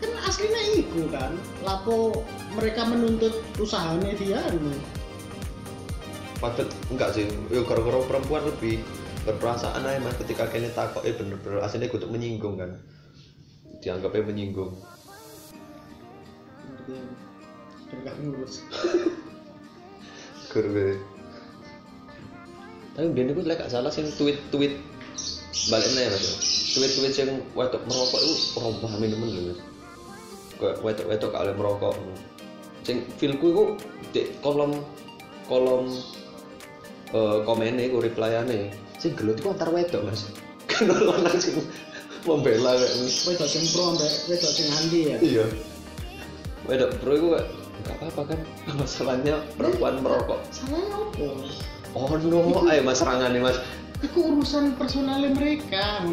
kan. 0.03 0.11
aslinya 0.27 0.61
iku 0.75 1.07
kan 1.07 1.31
lapo 1.63 2.23
mereka 2.55 2.83
menuntut 2.87 3.43
usahanya 3.55 4.11
dia. 4.19 4.39
Padahal 6.43 6.67
enggak 6.91 7.09
sih, 7.15 7.23
yo 7.47 7.63
gara-gara 7.63 8.03
perempuan 8.03 8.43
lebih 8.43 8.83
berperasaan 9.23 9.87
aja 9.87 9.99
mas 10.03 10.15
ketika 10.19 10.47
kene 10.51 10.67
takok 10.75 11.03
eh 11.07 11.15
bener-bener 11.15 11.63
aslinya 11.63 11.87
kudu 11.87 12.11
menyinggung 12.11 12.59
kan? 12.59 12.75
Dianggapnya 13.79 14.27
menyinggung. 14.27 14.75
Ngerti 16.67 16.93
aku 16.99 17.13
dan 17.93 17.97
gak 18.09 18.15
ngurus. 18.19 18.53
Guru 20.51 20.97
tapi 22.93 23.09
biar 23.09 23.33
lek 23.33 23.57
gak 23.57 23.73
salah 23.73 23.89
sing 23.89 24.05
tweet-tweet 24.21 24.77
balik 25.73 25.89
nih 25.97 26.13
mas. 26.13 26.25
Tweet-tweet 26.77 27.13
yang 27.17 27.41
wedok 27.57 27.81
merokok 27.89 28.21
itu 28.21 28.33
orang 28.61 28.77
paham 28.85 29.01
temen 29.01 29.29
lho 29.33 29.41
mas 29.49 29.59
wedok-wedok 30.61 31.29
gak 31.33 31.43
oleh 31.49 31.55
merokok. 31.57 31.93
Sing 32.85 33.01
feelku 33.17 33.47
itu 33.49 33.63
di 34.13 34.21
kolom 34.45 34.77
kolom 35.49 35.89
eh 37.13 37.37
komennya 37.45 37.89
itu 37.89 37.97
reply-ane 37.97 38.73
sing 39.03 39.11
gelut 39.19 39.35
itu 39.35 39.51
antar 39.51 39.67
wedok 39.75 40.07
mas. 40.07 40.31
Kan 40.71 40.87
orang 40.87 41.35
sing 41.43 41.59
membela 42.23 42.71
kayak 42.79 42.95
wedok 43.27 43.47
sing 43.51 43.63
pro 43.75 43.91
ambek 43.91 44.11
wedok 44.31 44.51
sing 44.55 44.67
andi 44.71 44.99
ya? 45.11 45.17
Iya. 45.19 45.45
Wedok 46.71 46.91
bro 47.03 47.13
itu 47.19 47.27
kayak 47.35 47.47
nggak 47.83 47.95
apa-apa 47.99 48.21
kan? 48.31 48.39
Masalahnya 48.79 49.35
perempuan 49.59 49.99
merokok. 49.99 50.39
Salahnya 50.55 50.95
apa? 51.03 51.27
Oh 51.93 52.15
no. 52.15 52.63
Ayo 52.71 52.81
mas 52.87 53.03
serangan 53.03 53.35
nih 53.35 53.43
mas. 53.43 53.59
Itu 53.99 54.19
urusan 54.23 54.79
personalnya 54.79 55.35
mereka 55.35 56.03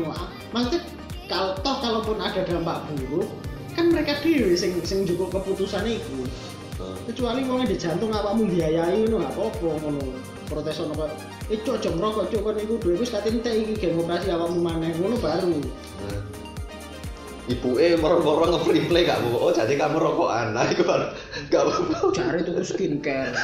maksudnya 0.51 0.83
kalau 1.31 1.55
toh 1.63 1.79
kalaupun 1.79 2.19
ada 2.19 2.43
dampak 2.43 2.83
buruk 3.07 3.31
kan 3.79 3.87
mereka 3.95 4.19
dewi 4.19 4.59
sing 4.59 4.75
sing 4.83 5.07
juga 5.07 5.39
keputusan 5.39 5.87
itu 5.87 6.27
kecuali 7.07 7.47
wong 7.47 7.71
di 7.71 7.79
jantung 7.79 8.11
awakmu 8.11 8.51
biayai 8.51 9.07
ngono 9.07 9.23
gak 9.23 9.35
apa-apa 9.39 9.69
ngono. 9.79 10.03
Protes 10.51 10.83
ono 10.83 10.93
kok 10.99 11.11
eh 11.51 11.59
cok 11.67 11.83
aja 11.83 11.91
ngerokok 11.91 12.25
cok 12.31 12.43
kan 12.47 12.57
iku 12.63 12.75
duwe 12.79 12.95
wis 13.03 13.11
katene 13.11 13.43
entek 13.43 13.55
iki 13.59 13.75
demokrasi 13.91 14.31
awakmu 14.31 14.63
maneh. 14.63 14.95
Ngono 14.95 15.19
baru. 15.19 15.59
Ibu 17.51 17.71
eh 17.83 17.99
moro-moro 17.99 18.47
nge-replay 18.55 19.03
gak 19.03 19.27
bu 19.27 19.35
oh 19.35 19.51
jadi 19.51 19.75
kamu 19.75 19.99
rokokan 19.99 20.55
nah 20.55 20.63
itu 20.71 20.87
kan 20.87 21.11
gak 21.51 21.67
apa-apa. 21.67 22.15
Cari 22.15 22.41
tuku 22.47 22.63
skincare. 22.63 23.35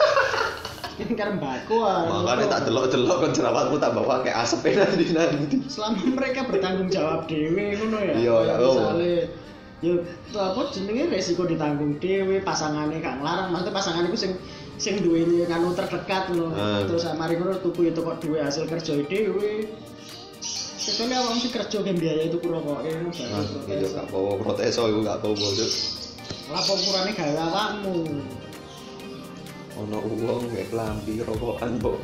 Kan 0.97 1.37
bakuan. 1.37 2.09
makanya 2.25 2.57
tak 2.57 2.61
delok-delok 2.71 3.17
kon 3.21 3.33
jerawatmu 3.37 3.77
tambah 3.77 4.01
akeh 4.01 4.33
asep 4.33 4.65
nanti 4.65 5.13
nanti 5.13 5.61
selama 5.69 6.01
mereka 6.17 6.49
bertanggung 6.49 6.89
jawab 6.89 7.29
dewe 7.29 7.77
ngono 7.77 7.99
ya. 8.01 8.15
Iya, 8.17 8.35
Kayak 8.47 8.59
oh. 8.65 8.73
misale 8.73 9.15
ya 9.85 9.93
apa 10.41 10.61
jenenge 10.73 11.05
resiko 11.13 11.45
ditanggung 11.45 12.01
dewe 12.01 12.41
pasangane 12.41 12.97
gak 13.03 13.21
nglarang. 13.21 13.53
Maksudnya 13.53 13.77
pasangan 13.77 14.09
iku 14.09 14.17
sing 14.17 14.33
sing 14.77 15.01
duweni 15.01 15.45
kanu 15.45 15.73
terdekat 15.73 16.29
ngono 16.29 16.53
Hmm. 16.53 16.85
terus 16.85 17.05
mari 17.15 17.37
ngono 17.37 17.57
tuku 17.59 17.89
itu 17.89 18.01
kok 18.01 18.21
duwe 18.21 18.39
hasil 18.41 18.65
kerja 18.67 18.93
dewe 19.05 19.69
Sekali 20.87 21.19
awak 21.19 21.35
mesti 21.35 21.51
kerja 21.51 21.83
kan 21.83 21.97
biaya 21.99 22.31
itu 22.31 22.39
rokok 22.39 22.87
ini 22.87 23.11
nah 23.11 23.43
itu 23.43 23.91
gak 23.91 24.07
apa-apa 24.07 24.33
proteso 24.39 24.87
itu 24.87 25.03
gak 25.03 25.19
apa-apa 25.19 25.47
Cuk. 25.51 25.71
Lapo 26.47 26.73
ukurane 26.79 27.11
gawe 27.11 27.35
awakmu. 27.43 27.97
ono 29.77 29.99
uang 29.99 30.43
kayak 30.55 30.69
kelambi 30.71 31.21
rokokan 31.21 31.73
kok 31.83 31.99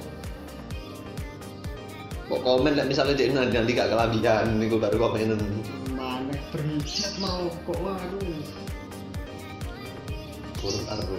kok 2.27 2.41
komen 2.43 2.73
lah 2.75 2.85
misalnya 2.85 3.15
dia 3.15 3.31
nanti 3.31 3.55
nanti 3.55 3.71
gak 3.73 3.89
kelambian 3.89 4.47
nih 4.59 4.67
baru 4.69 4.97
komenan 4.99 5.41
Mana 5.95 6.35
berhijab 6.51 7.13
merokok 7.17 7.79
waduh. 7.81 8.41
kurang 10.59 10.87
aru 10.91 11.19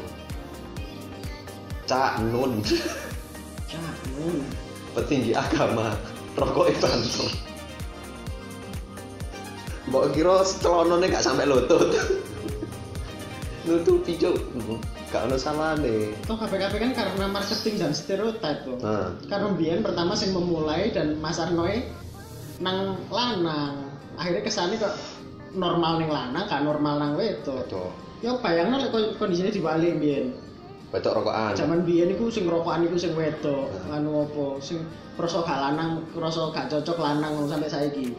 cak 1.84 2.22
nun 2.24 2.60
Jangan. 3.68 3.96
petinggi 4.94 5.34
agama 5.34 5.98
rokok 6.38 6.70
itu 6.70 6.80
banter 6.80 7.30
Mbok 9.84 10.16
kira 10.16 10.48
celonone 10.48 11.12
gak 11.12 11.28
sampai 11.28 11.44
lutut. 11.44 11.92
Nutupi 13.68 14.16
cuk. 14.16 14.40
Gak 15.12 15.28
ono 15.28 15.36
salahne. 15.36 16.16
Toh 16.24 16.40
KPKP 16.40 16.74
kan 16.80 16.92
karena 16.96 17.26
marketing 17.28 17.76
dan 17.78 17.92
stereotip 17.92 18.64
tuh. 18.64 18.80
Nah, 18.80 19.12
Karena 19.28 19.52
Bian 19.52 19.84
pertama 19.84 20.16
sing 20.16 20.32
memulai 20.32 20.88
dan 20.96 21.20
Mas 21.20 21.36
Arnoe 21.36 21.84
nang 22.64 22.96
lanang. 23.12 23.92
Akhirnya 24.16 24.48
ke 24.48 24.52
sana 24.52 24.80
kok 24.80 24.96
normal 25.52 26.00
ning 26.00 26.08
lanang, 26.08 26.48
gak 26.48 26.64
normal 26.64 26.96
nang 26.98 27.12
wedok. 27.20 27.68
Ya 28.24 28.40
bayangno 28.40 28.80
lek 28.80 28.90
kon- 28.90 29.14
kondisinya 29.20 29.52
dibalik 29.52 30.00
Bian. 30.00 30.32
Betul 30.94 31.18
rokokan. 31.18 31.58
Zaman 31.58 31.82
biyen 31.90 32.14
iku 32.14 32.30
sing 32.30 32.46
rokokan 32.46 32.86
iku 32.86 33.02
sing 33.02 33.18
wedok, 33.18 33.74
anu 33.90 34.30
apa, 34.30 34.62
sing 34.62 34.86
krasa 35.18 35.42
gak 35.42 35.58
lanang, 35.58 36.06
krasa 36.14 36.54
gak 36.54 36.70
cocok 36.70 37.02
lanang 37.02 37.50
sampai 37.50 37.66
saiki. 37.66 38.14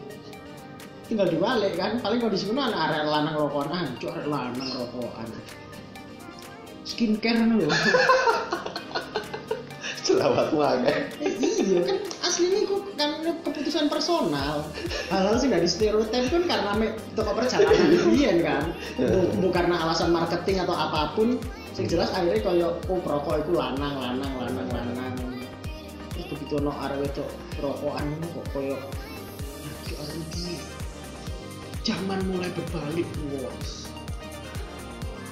Tinggal 1.07 1.31
dibalik 1.31 1.79
kan, 1.79 2.03
paling 2.03 2.19
kondisi 2.19 2.51
ngono 2.51 2.67
anak 2.67 2.91
arek 2.91 3.07
lanang 3.07 3.35
rokokan, 3.39 3.71
ah, 3.71 3.87
cuk 3.95 4.11
arek 4.11 4.27
lanang 4.27 4.67
rokokan. 4.75 5.27
Skincare 6.83 7.47
ngono 7.47 7.63
lho. 7.63 7.71
Selawatmu 10.05 10.59
akeh. 10.61 10.97
Eh, 11.17 11.33
iya 11.41 11.81
kan 11.81 11.97
aslinya 12.21 12.61
itu 12.61 12.77
kan 12.93 13.25
keputusan 13.41 13.89
personal 13.89 14.61
hal-hal 15.09 15.35
sih 15.41 15.49
dari 15.49 15.65
stereotip 15.65 16.29
kan 16.29 16.43
karena 16.45 16.71
me, 16.77 16.87
toko 17.17 17.33
perjalanan 17.33 17.89
biyen 18.13 18.45
kan 18.45 18.69
Bu- 19.01 19.49
bukan 19.49 19.65
karena 19.65 19.81
alasan 19.81 20.13
marketing 20.13 20.61
atau 20.61 20.77
apa 20.77 21.17
pun 21.17 21.41
sing 21.75 21.85
jelas 21.91 22.07
akhirnya 22.15 22.39
koyo 22.39 22.69
oh 22.87 22.99
perokok 23.03 23.43
itu 23.43 23.51
lanang 23.51 23.95
lanang 23.99 24.31
lanang 24.39 24.67
lanang 24.71 25.13
terus 26.15 26.25
begitu 26.31 26.63
ono 26.63 26.71
arek 26.71 27.03
wedok 27.03 27.29
rokokan 27.59 28.07
kok 28.31 28.45
koyo 28.55 28.75
"Aduh, 28.79 29.95
arek 30.07 30.15
iki 30.31 30.55
zaman 31.83 32.19
mulai 32.31 32.49
berbalik 32.55 33.07
bos 33.27 33.91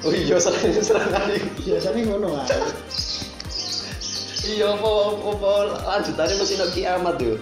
Oh 0.03 0.11
iya 0.11 0.35
sering 0.35 0.75
serangan 0.83 1.31
iku. 1.31 1.47
biasanya 1.63 1.99
ngono 2.11 2.35
kan 2.35 2.47
Iya 4.43 4.75
apa 4.75 4.91
apa 5.15 5.51
lanjutannya 5.87 6.35
mesti 6.35 6.59
no 6.59 6.67
kiamat 6.75 7.15
tuh. 7.15 7.39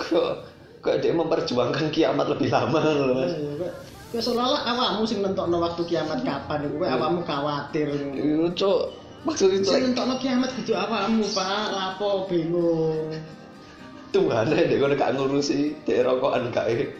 Kok 0.00 0.32
kok 0.80 0.96
dia 1.04 1.12
memperjuangkan 1.12 1.92
kiamat 1.92 2.32
lebih 2.32 2.48
lama 2.48 2.80
loh 2.80 3.12
mas. 3.20 3.36
Ya 4.10 4.18
seolah-olah 4.18 4.66
awakmu 4.66 5.06
sing 5.06 5.22
nentokno 5.22 5.62
waktu 5.62 5.86
kiamat 5.86 6.26
kapan 6.26 6.66
iku 6.66 6.82
kowe 6.82 6.88
awakmu 6.90 7.20
khawatir. 7.22 7.94
Itu 7.94 8.50
cok 8.58 8.80
maksudnya 9.22 9.62
itu 9.62 9.70
Sing 9.70 9.82
nentokno 9.94 10.18
kiamat 10.18 10.50
kudu 10.58 10.74
awakmu, 10.74 11.22
Pak. 11.30 11.66
Lapo 11.70 12.26
bingung. 12.26 13.14
Tuhan 14.10 14.50
deh 14.50 14.82
kalau 14.82 14.98
gak 14.98 15.14
ngurusi 15.14 15.78
dek 15.86 16.02
rokokan 16.02 16.50
kae. 16.50 16.90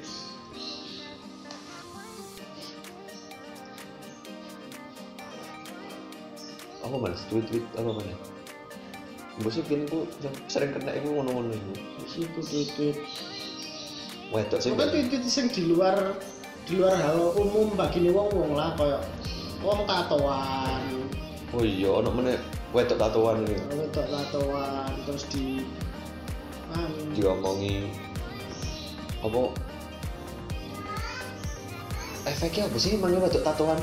Apa 6.86 6.94
mas? 6.94 7.26
Tweet 7.26 7.42
tweet 7.50 7.66
apa 7.74 7.90
mana? 7.90 8.14
Gini 9.40 9.84
ku 9.90 10.06
yang 10.22 10.34
sering 10.46 10.70
kena 10.70 10.94
iku 10.94 11.18
ngono-ngono 11.18 11.50
iku. 11.50 11.72
Siku 12.06 12.40
titik. 12.46 13.02
Wedok 14.30 14.62
sih. 14.62 14.70
Pokoknya 14.70 15.10
titik 15.10 15.26
sing 15.26 15.50
di 15.50 15.66
luar 15.66 16.14
di 16.64 16.72
luar 16.76 16.94
hal 16.94 17.34
umum 17.34 17.74
bagi 17.74 18.06
wong-wong 18.06 18.54
lah 18.54 18.72
koyo 18.74 18.98
wong 19.60 19.84
tatoan, 19.84 20.82
Oh 21.50 21.60
iya, 21.60 21.90
ono 21.90 22.08
meneh 22.10 22.38
wedok 22.70 22.96
tatoan 22.96 23.42
ini. 23.42 23.58
wedok 23.70 24.06
tatoan 24.06 24.90
terus 25.02 25.26
di 25.28 25.66
anu. 26.70 27.10
Diomongi. 27.12 27.90
Apa? 29.20 29.50
Efeknya 32.22 32.70
apa 32.70 32.76
sih 32.78 32.94
emangnya 32.94 33.18
wedok 33.18 33.42
tatoan? 33.42 33.78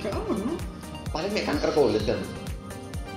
Kayak 0.00 0.16
apa 0.16 0.32
no? 0.32 0.54
paling 1.10 1.34
mek 1.34 1.42
kanker 1.42 1.74
kulit 1.74 2.06
kan 2.06 2.20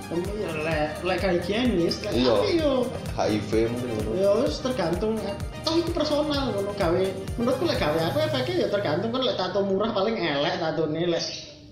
Kamu 0.04 0.26
ya 0.36 0.50
lek 0.66 0.90
lek 1.00 1.16
kayak 1.16 1.34
higienis, 1.40 2.02
lek 2.02 2.12
Iya. 2.12 2.34
yo. 2.58 2.72
HIV 3.14 3.70
mungkin 3.70 4.18
wis 4.44 4.58
tergantung 4.60 5.14
toh 5.74 5.82
itu 5.82 5.90
personal 5.90 6.54
ngono 6.54 6.70
gawe. 6.78 7.04
Menurutku 7.34 7.64
lek 7.66 7.78
gawe 7.82 7.98
aku 7.98 8.18
efeknya 8.22 8.54
ya 8.62 8.68
tergantung 8.70 9.10
kan 9.10 9.22
lek 9.26 9.34
tato 9.34 9.66
murah 9.66 9.90
paling 9.90 10.14
elek 10.14 10.62
tatone 10.62 11.02
lek 11.10 11.24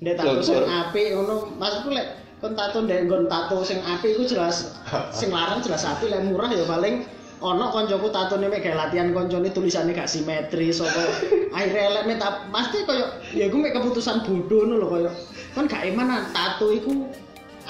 ndek 0.02 0.14
tato 0.18 0.42
sing 0.42 0.58
apik 0.66 1.14
ngono. 1.14 1.54
Maksudku 1.54 1.90
lek 1.94 2.06
kon 2.42 2.58
tato 2.58 2.82
ndek 2.82 3.06
nggon 3.06 3.30
tato 3.30 3.62
sing 3.62 3.78
apik 3.86 4.18
iku 4.18 4.26
jelas 4.26 4.74
sing 5.18 5.30
larang 5.30 5.62
jelas 5.62 5.86
apik 5.86 6.10
lek 6.10 6.26
murah 6.26 6.50
ya 6.50 6.66
paling 6.66 7.06
ono 7.38 7.70
koncoku 7.70 8.10
tatone 8.10 8.50
mek 8.50 8.66
gawe 8.66 8.74
latihan 8.74 9.14
koncone 9.14 9.50
tulisannya 9.54 9.94
gak 9.94 10.10
simetris 10.10 10.82
apa 10.82 11.02
akhirnya 11.54 11.82
elek 11.94 12.04
mek 12.10 12.18
pasti 12.50 12.82
koyo 12.82 13.06
ya 13.30 13.46
iku 13.46 13.56
mek 13.62 13.70
keputusan 13.78 14.26
bodoh 14.26 14.66
ngono 14.66 14.74
lho 14.82 14.86
koyo. 14.90 15.10
Kan 15.54 15.70
gak 15.70 15.86
eman 15.86 16.26
tato 16.34 16.74
iku 16.74 17.06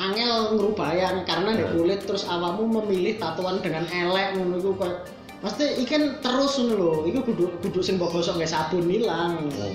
angel 0.01 0.57
ngerubayan 0.57 1.29
karena 1.29 1.53
di 1.53 1.65
kulit 1.77 2.09
terus 2.09 2.25
awakmu 2.25 2.65
memilih 2.81 3.21
tatoan 3.21 3.61
dengan 3.61 3.85
elek 3.93 4.41
ngono 4.41 4.57
iku 4.57 4.73
koyo 4.81 4.97
Pasti 5.43 5.67
ikan 5.83 6.23
terus 6.23 6.55
ngono 6.55 6.75
lho, 6.79 6.93
iku 7.11 7.21
kudu 7.27 7.45
kudu 7.67 7.83
sing 7.83 7.99
mbok 7.99 8.15
gosok 8.15 8.39
nggak 8.39 8.53
sabun 8.55 8.87
hilang. 8.87 9.51
Hmm. 9.51 9.75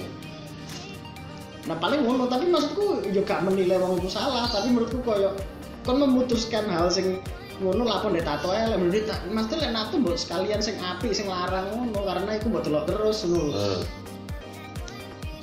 Nah 1.68 1.76
paling 1.76 2.08
ngono, 2.08 2.32
tapi 2.32 2.48
maksudku 2.48 3.04
yo 3.12 3.20
gak 3.28 3.44
menilai 3.44 3.76
wong 3.76 4.00
itu 4.00 4.08
salah, 4.08 4.48
tapi 4.48 4.72
menurutku 4.72 5.04
koyo 5.04 5.36
kon 5.84 6.00
memutuskan 6.00 6.72
hal 6.72 6.88
sing 6.88 7.20
ngono 7.60 7.84
lapor 7.84 8.16
ndek 8.16 8.24
tato 8.24 8.56
ae 8.56 8.64
lek 8.64 8.80
menurut 8.80 9.12
mesti 9.28 9.54
lek 9.60 9.72
nato 9.76 10.00
mbok 10.00 10.16
sekalian 10.16 10.64
sing 10.64 10.80
apik 10.80 11.12
sing 11.12 11.28
larang 11.28 11.68
ngono 11.76 12.00
karena 12.00 12.40
iku 12.40 12.48
mbok 12.48 12.64
delok 12.64 12.84
terus 12.88 13.28
ngono. 13.28 13.52
Hmm. 13.52 13.84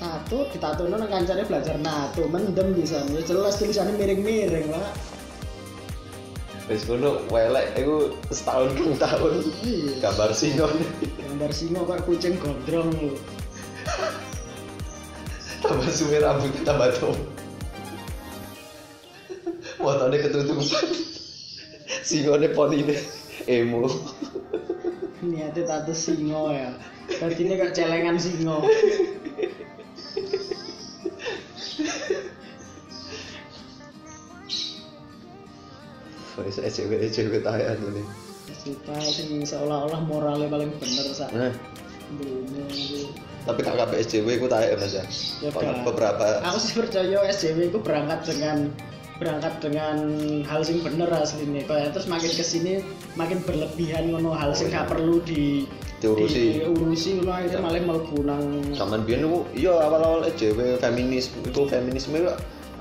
Tato 0.00 0.48
ditatono 0.56 0.96
nang 0.96 1.12
kancane 1.12 1.44
belajar 1.44 1.76
nato, 1.76 2.24
mendem 2.32 2.72
bisa. 2.72 3.04
Ya 3.12 3.20
jelas 3.20 3.60
tulisannya 3.60 4.00
miring-miring 4.00 4.72
lah. 4.72 4.88
Wis 6.64 6.88
ngono 6.88 7.20
welek 7.28 7.76
iku 7.76 8.16
setahun 8.32 8.72
rong 8.80 8.96
tahun 8.96 9.34
Iya. 9.60 10.00
gambar 10.00 10.30
singon 10.32 10.72
Gambar 11.20 11.50
singo 11.52 11.84
kok 11.84 12.08
kucing 12.08 12.40
gondrong 12.40 12.88
lho. 12.96 13.20
tambah 15.60 15.88
suwe 15.92 16.16
rambutnya 16.20 16.60
tambah 16.64 16.88
tua 16.96 17.16
Motone 19.80 20.16
ketutupan 20.16 20.64
Singone 22.04 22.48
ponine 22.56 22.96
emo 23.44 23.84
Niatnya 25.24 25.64
tato 25.64 25.96
singo 25.96 26.52
ya. 26.52 26.76
Berarti 27.08 27.48
ini 27.48 27.56
kok 27.56 27.72
celengan 27.72 28.20
singo. 28.20 28.60
Wis 36.42 36.58
SCW 36.58 36.98
SCW 37.06 37.44
tayan 37.46 37.78
ini 37.94 38.02
Kita 38.50 38.96
sing 39.00 39.44
seolah-olah 39.44 40.00
moralnya 40.08 40.48
paling 40.48 40.72
bener 40.80 41.06
sak. 41.12 41.30
Dunia 42.14 42.64
itu. 42.68 43.08
tapi 43.44 43.60
tak 43.60 43.76
kabeh 43.76 43.96
SCW 44.00 44.28
ku 44.40 44.48
taek 44.48 44.72
Mas 44.80 44.96
ya. 44.96 45.04
Ya 45.44 45.50
beberapa? 45.84 46.40
Aku 46.48 46.56
sih 46.56 46.72
percaya 46.80 47.28
SJW 47.28 47.68
itu 47.68 47.78
berangkat 47.80 48.24
dengan 48.24 48.72
berangkat 49.20 49.62
dengan 49.62 49.96
hal 50.48 50.60
sing 50.64 50.80
bener 50.80 51.06
aslinya. 51.12 51.62
Kayak 51.68 51.92
terus 51.94 52.08
makin 52.08 52.32
ke 52.32 52.44
sini 52.44 52.72
makin 53.14 53.44
berlebihan 53.44 54.10
ngono 54.10 54.32
hal 54.32 54.56
sing 54.56 54.72
gak 54.72 54.88
perlu 54.90 55.20
di 55.22 55.68
Diurusi. 56.02 56.60
diurusi 56.60 57.08
ngono 57.16 57.32
akhirnya 57.32 57.64
malah 57.64 57.80
mlebu 57.80 58.16
nang 58.28 58.44
Zaman 58.76 59.08
biyen 59.08 59.24
niku 59.24 59.40
iya 59.56 59.72
awal-awal 59.72 60.20
SJW 60.28 60.76
feminis 60.76 61.32
itu 61.32 61.60
feminisme 61.64 62.20
ku 62.20 62.32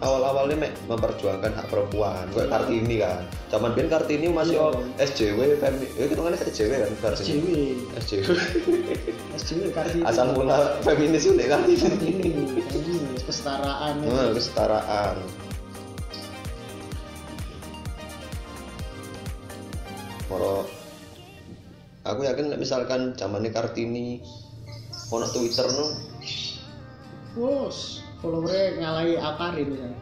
awal-awalnya 0.03 0.59
mek 0.59 0.75
memperjuangkan 0.85 1.51
hak 1.55 1.67
perempuan. 1.71 2.27
Kayak 2.29 2.43
Iya. 2.43 2.51
Kartini 2.51 2.95
kan. 2.99 3.21
Zaman 3.47 3.71
Ben 3.71 3.87
Kartini 3.87 4.27
masih 4.27 4.55
Iya. 4.59 4.67
oh, 4.67 4.73
SJW 4.99 5.39
femi. 5.57 5.87
Ya 5.95 6.05
kita 6.11 6.21
kan 6.21 6.33
SJW 6.35 6.71
kan 6.75 6.91
Kartini. 6.99 7.31
SJW 7.31 7.47
SJW 7.95 8.27
SJW 9.39 9.61
Kartini. 9.79 10.03
Asal 10.03 10.35
mula 10.35 10.77
feminis 10.83 11.23
itu 11.23 11.33
Kartini 11.39 11.79
Kartini. 11.79 12.29
Ini 12.59 12.93
kesetaraan. 13.23 13.93
Nah, 14.03 14.29
kesetaraan. 14.35 15.15
Moro 20.27 20.65
aku 22.03 22.25
yakin 22.25 22.51
misalkan 22.57 23.15
zamannya 23.15 23.53
Kartini 23.53 24.19
ono 25.07 25.29
Twitter 25.29 25.67
no. 25.71 25.87
Wos, 27.33 28.02
followernya 28.23 28.79
ngalahi 28.79 29.19
Akarin 29.19 29.67
misalnya. 29.67 29.99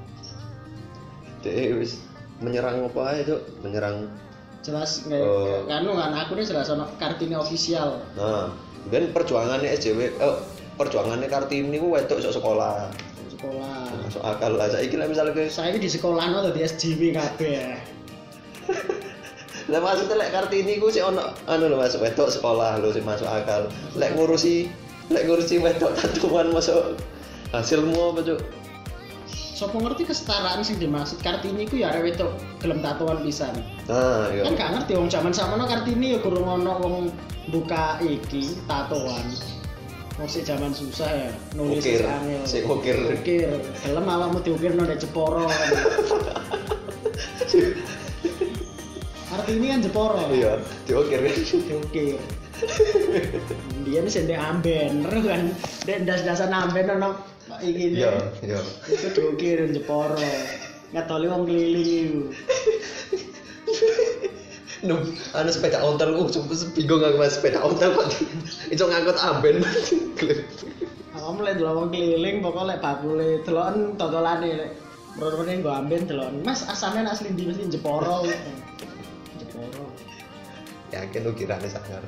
dia 1.42 1.74
wis 1.74 1.98
menyerang 2.38 2.86
apa 2.86 3.02
aja 3.10 3.34
Cuk? 3.34 3.42
menyerang 3.66 4.06
Jelas 4.62 5.10
nggak? 5.10 5.18
Oh. 5.26 5.66
Kanu 5.66 5.98
kan 5.98 6.14
aku 6.14 6.38
nih 6.38 6.46
jelas 6.46 6.70
ono 6.70 6.86
Kartini 7.02 7.34
official. 7.34 7.98
nah 8.14 8.54
ben 8.94 9.10
perjuangannya 9.10 9.74
SJW 9.74 10.00
eh, 10.22 10.38
perjuangannya 10.78 11.26
Kartini 11.26 11.82
ku 11.82 11.90
wedok 11.90 12.22
sok 12.22 12.38
sekolah 12.38 12.94
sekolah. 13.34 13.90
masuk 14.06 14.22
akal 14.22 14.54
lah 14.54 14.70
saya 14.70 14.86
kira 14.86 15.10
misalnya 15.10 15.34
ke 15.34 15.50
Saya 15.50 15.74
di 15.74 15.90
sekolah 15.90 16.30
no 16.30 16.46
tadi 16.46 16.62
SJW 16.62 17.10
kabeh. 17.10 17.74
lah 19.74 19.80
maksudnya 19.82 20.22
lek 20.22 20.30
Kartini 20.30 20.78
ku 20.78 20.94
sih 20.94 21.02
ono 21.02 21.34
anu 21.50 21.66
lho 21.66 21.78
masuk 21.78 22.06
wedok 22.06 22.30
sekolah 22.30 22.78
lho 22.78 22.94
sih 22.94 23.02
masuk 23.02 23.26
akal 23.26 23.66
lek 23.98 24.14
ngurusi 24.14 24.70
lek 25.10 25.26
ngurusi 25.26 25.58
wedok 25.58 25.90
tatuan 25.98 26.54
masuk 26.54 27.02
hasilmu 27.52 27.96
apa 28.16 28.22
cuk 28.24 28.42
Sopo 29.62 29.78
ngerti 29.78 30.10
kesetaraan 30.10 30.66
sing 30.66 30.82
dimaksud 30.82 31.22
Kartini 31.22 31.70
ku 31.70 31.78
ya 31.78 31.94
arek 31.94 32.18
wedok 32.18 32.34
gelem 32.58 32.82
tatoan 32.82 33.22
pisan. 33.22 33.54
nah 33.86 34.26
iya 34.34 34.42
Kan 34.50 34.58
gak 34.58 34.70
ngerti 34.74 34.98
wong 34.98 35.06
zaman 35.06 35.30
sakmono 35.30 35.70
Kartini 35.70 36.18
ya 36.18 36.20
kurang 36.20 36.50
ono 36.50 36.82
wong 36.82 36.96
buka 37.54 38.02
iki 38.02 38.58
tatoan. 38.66 39.22
Wong 40.18 40.26
sik 40.26 40.50
zaman 40.50 40.74
susah 40.74 41.06
ya 41.14 41.30
nulis 41.54 41.78
Ukir, 41.86 42.02
angel. 42.10 42.42
sik 42.50 42.66
ukir. 42.66 42.98
Ukir. 43.06 43.54
Gelem 43.86 44.06
awakmu 44.10 44.42
diukir 44.42 44.74
nang 44.74 44.90
Jeporo. 44.98 45.46
kan. 45.46 45.70
Kartini 49.30 49.66
kan 49.70 49.80
Jeporo. 49.86 50.26
iya 50.34 50.58
diukir 50.90 51.22
diukir 51.70 52.18
dia 53.82 54.00
nih 54.02 54.10
sendiri 54.12 54.38
amben 54.38 55.02
kan 55.06 55.54
dan 55.86 56.02
das-dasan 56.06 56.50
amben 56.50 56.90
ono 57.52 57.60
iki 57.60 58.00
iya 58.00 58.32
iya. 58.40 58.60
Itu 58.88 59.08
diukir 59.12 59.68
Jeporo. 59.76 60.16
Ngetoli 60.96 61.28
wong 61.28 61.44
keliling 61.48 62.32
Num, 64.82 65.14
anu 65.38 65.50
sepeda 65.54 65.78
ontel, 65.78 66.18
uh, 66.18 66.26
sumpah 66.26 66.58
bingung 66.74 67.06
aku 67.06 67.22
mas 67.22 67.38
sepeda 67.38 67.62
ontel 67.62 67.94
kok. 67.94 68.18
Itu 68.74 68.90
ngangkut 68.90 69.14
amben. 69.22 69.62
aku 71.14 71.30
mulai 71.38 71.54
dulu 71.54 71.86
wong 71.86 71.90
keliling 71.94 72.42
pokoknya 72.42 72.76
lek 72.76 72.80
bakule 72.82 73.46
delon 73.46 73.94
totolane 74.00 74.50
lek 74.58 74.72
Merone 75.22 75.60
nggo 75.60 75.70
amben 75.70 76.08
delon 76.08 76.40
mas 76.42 76.66
asalnya 76.66 77.14
asli 77.14 77.30
di 77.36 77.46
mesti 77.46 77.70
Jeporo. 77.70 78.26
Jeporo. 79.38 79.86
Yakin 80.90 81.30
ukirannya 81.30 81.70
sangar. 81.70 82.02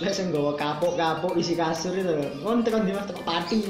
Lek 0.00 0.16
sing 0.16 0.32
nggawa 0.32 0.56
kapuk-kapuk 0.56 1.36
isi 1.36 1.52
kasur 1.52 1.92
itu 1.92 2.24
kon 2.40 2.64
tekan 2.64 2.88
di 2.88 2.96
mas 2.96 3.04
teko 3.04 3.20
pati 3.20 3.60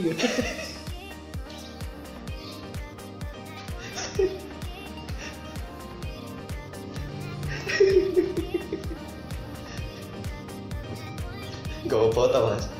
Gak 11.90 12.14
foto 12.14 12.38
mas. 12.46 12.70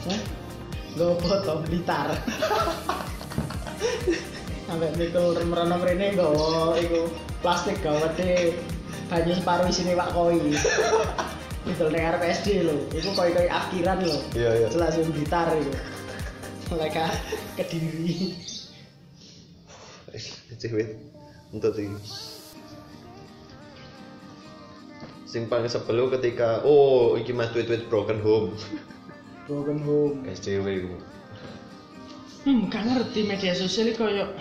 Gue 0.94 1.18
foto 1.18 1.66
blitar. 1.66 2.14
Sampai 4.70 4.94
mikul 4.94 5.34
merono 5.50 5.82
mrene 5.82 6.14
nggawa 6.14 6.78
iku 6.78 7.10
plastik 7.42 7.82
gawede 7.82 8.54
banyu 9.10 9.34
separuh 9.34 9.66
isine 9.66 9.98
Pak 9.98 10.14
Koi. 10.14 10.38
Itu 11.68 11.84
ning 11.92 12.00
arep 12.00 12.22
SD 12.24 12.64
lho. 12.64 12.76
Iku 12.94 13.12
koi-koi 13.12 13.48
akhiran 13.48 14.00
lho. 14.00 14.18
Iya 14.32 14.50
iya. 14.64 14.68
Jelas 14.72 14.96
yang 14.96 15.12
blitar 15.12 15.52
iku. 15.52 15.72
Mereka 16.72 17.04
kediri. 17.60 18.38
Cewek 20.60 20.96
untuk 21.52 21.76
ini. 21.76 22.00
Sing 25.28 25.46
paling 25.46 25.70
sebelu 25.70 26.10
ketika 26.18 26.66
oh 26.66 27.14
iki 27.14 27.30
mas 27.30 27.52
tweet 27.54 27.70
tweet 27.70 27.86
broken 27.86 28.18
home. 28.18 28.56
Broken 29.46 29.78
home. 29.84 30.26
SCW 30.26 30.90
ku. 30.90 30.96
Hmm, 32.40 32.72
gak 32.72 32.88
ngerti 32.88 33.28
media 33.28 33.52
sosial 33.52 33.92
iki 33.92 34.00
koyo 34.00 34.32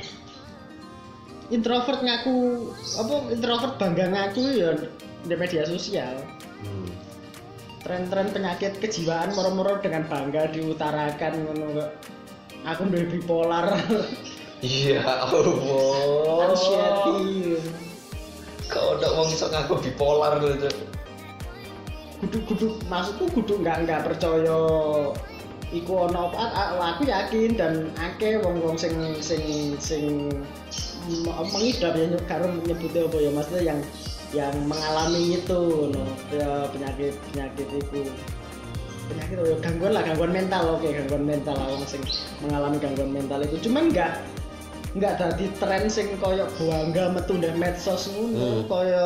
introvert 1.49 1.99
ngaku 2.05 2.69
apa 3.01 3.15
introvert 3.33 3.73
bangga 3.81 4.05
ngaku 4.07 4.43
ya 4.53 4.71
di 5.25 5.35
media 5.35 5.65
sosial. 5.65 6.15
Hmm. 6.63 6.89
Tren-tren 7.89 8.29
penyakit 8.29 8.77
kejiwaan 8.77 9.33
moro-moro 9.33 9.81
dengan 9.81 10.05
bangga 10.05 10.53
diutarakan 10.53 11.41
ngono 11.41 11.65
kok 11.73 11.89
aku 12.69 12.85
duwe 12.85 13.09
bipolar 13.09 13.65
Iya 14.59 15.01
Allah. 15.01 16.51
anxiety 16.51 17.57
Kau 18.69 18.93
udah 18.93 19.09
wong 19.17 19.33
iso 19.33 19.49
ngaku 19.49 19.81
bipolar 19.81 20.37
gitu. 20.37 20.69
kudu-kudu 22.19 22.77
maksudku 22.91 23.31
kudu 23.31 23.63
nggak 23.63 23.87
nggak 23.87 24.03
percaya 24.03 24.59
iku 25.71 26.11
ono 26.11 26.29
aku 26.77 27.07
yakin 27.07 27.55
dan 27.55 27.89
akeh 27.95 28.37
wong-wong 28.43 28.75
sing 28.75 28.91
sing 29.23 29.73
sing 29.79 30.27
mengidap 31.55 31.95
ya 31.95 32.19
karo 32.27 32.51
nyebutnya 32.67 33.07
apa 33.07 33.17
ya 33.17 33.31
maksudnya 33.31 33.61
yang 33.63 33.79
yang 34.29 34.53
mengalami 34.69 35.41
itu 35.41 35.61
no 35.89 36.05
ya, 36.29 36.69
penyakit 36.69 37.17
penyakit 37.33 37.67
itu 37.81 37.99
penyakit 39.09 39.35
oh, 39.41 39.45
ya, 39.49 39.57
gangguan 39.57 39.91
lah 39.97 40.03
gangguan 40.05 40.31
mental 40.33 40.77
oke 40.77 40.85
gangguan 40.85 41.25
mental 41.25 41.57
lah 41.57 41.81
sing 41.89 42.01
mengalami 42.45 42.77
gangguan 42.77 43.09
mental 43.09 43.41
itu 43.41 43.57
cuman 43.65 43.89
nggak 43.89 44.21
nggak 44.97 45.13
tadi 45.17 45.45
tren 45.57 45.85
sing 45.89 46.13
koyo 46.21 46.45
bangga 46.61 47.09
metu 47.13 47.37
ndek 47.41 47.57
medsos 47.57 48.09
ngono 48.13 48.37
Hmm. 48.37 48.61
koyo 48.69 49.05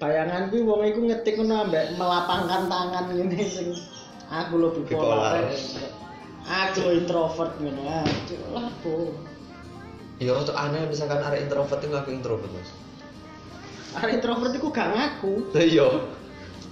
bayangan 0.00 0.48
kuwi 0.48 0.64
wong 0.64 0.82
iku 0.88 1.00
ngetik 1.08 1.36
ngono 1.40 1.68
ambek 1.68 1.92
melapangkan 2.00 2.68
tangan 2.72 3.04
ngene 3.12 3.44
sing 3.44 3.76
aku 4.32 4.56
lo 4.56 4.68
bipolar 4.72 5.36
Bipolar. 5.48 5.92
aku 6.48 6.80
introvert 6.96 7.52
ngono 7.60 7.82
ah 7.86 8.08
lah 8.56 8.72
po 8.80 9.12
Ya 10.20 10.38
untuk 10.38 10.54
aneh 10.54 10.86
misalkan 10.86 11.18
arek 11.18 11.50
introvert 11.50 11.82
itu 11.82 11.90
ngaku 11.90 12.10
introvert 12.14 12.46
mas. 12.54 12.70
Arek 13.98 14.20
introvert 14.20 14.52
iku 14.56 14.68
gak 14.72 14.88
ngaku. 14.94 15.32
Lah 15.52 15.64
iya. 15.64 15.88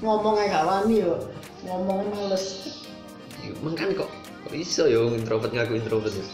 ngomongnya 0.01 0.45
gak 0.49 0.65
wani 0.65 1.05
yo. 1.05 1.15
Ngomong 1.69 2.09
males. 2.09 2.45
Iya, 3.45 3.53
Makanya 3.61 4.05
kok 4.05 4.11
kok 4.49 4.55
iso 4.57 4.89
wong 4.89 5.21
introvert 5.21 5.53
ngaku 5.53 5.77
introvert 5.77 6.15
ya. 6.17 6.27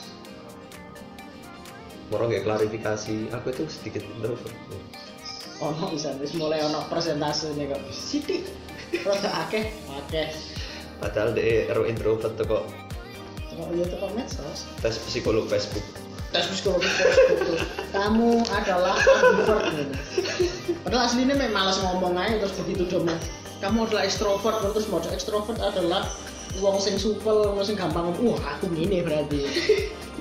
Moro 2.06 2.30
nggak 2.30 2.46
klarifikasi, 2.46 3.34
aku 3.34 3.50
itu 3.50 3.62
sedikit 3.66 4.06
introvert. 4.06 4.54
ono 5.56 5.88
bisa 5.88 6.12
wis 6.20 6.36
mulai 6.36 6.60
ono 6.62 6.84
persentase 6.86 7.50
nih 7.58 7.72
kok. 7.72 7.82
Sithik. 7.90 8.46
Rada 9.02 9.48
akeh. 9.48 9.72
Akeh. 9.90 10.30
Padahal 11.02 11.34
dia 11.34 11.66
ero 11.66 11.82
introvert 11.88 12.38
tuh 12.38 12.46
kok. 12.46 12.64
Kok 13.56 13.68
iya 13.74 13.84
tuh 13.90 14.06
medsos? 14.14 14.68
Tes 14.78 15.00
psikolog 15.02 15.50
Facebook. 15.50 16.05
Tes 16.34 16.46
psikologi 16.50 16.90
kamu 17.94 18.42
adalah 18.50 18.98
ambivert 18.98 19.64
gitu. 19.72 19.94
Padahal 20.82 21.06
aslinya 21.06 21.34
memang 21.38 21.54
malas 21.54 21.78
ngomong 21.82 22.14
aja 22.18 22.42
terus 22.42 22.54
begitu 22.62 22.86
dong 22.86 23.06
kamu 23.62 23.88
adalah 23.88 24.04
ekstrovert 24.04 24.58
terus 24.60 24.86
mau 24.92 25.00
ekstrovert 25.00 25.58
adalah 25.58 26.04
uang 26.60 26.80
sing 26.80 26.96
supel, 26.96 27.52
uang 27.52 27.64
sing 27.64 27.76
gampang 27.76 28.12
wah 28.20 28.40
aku 28.56 28.68
gini 28.72 29.04
berarti. 29.04 29.48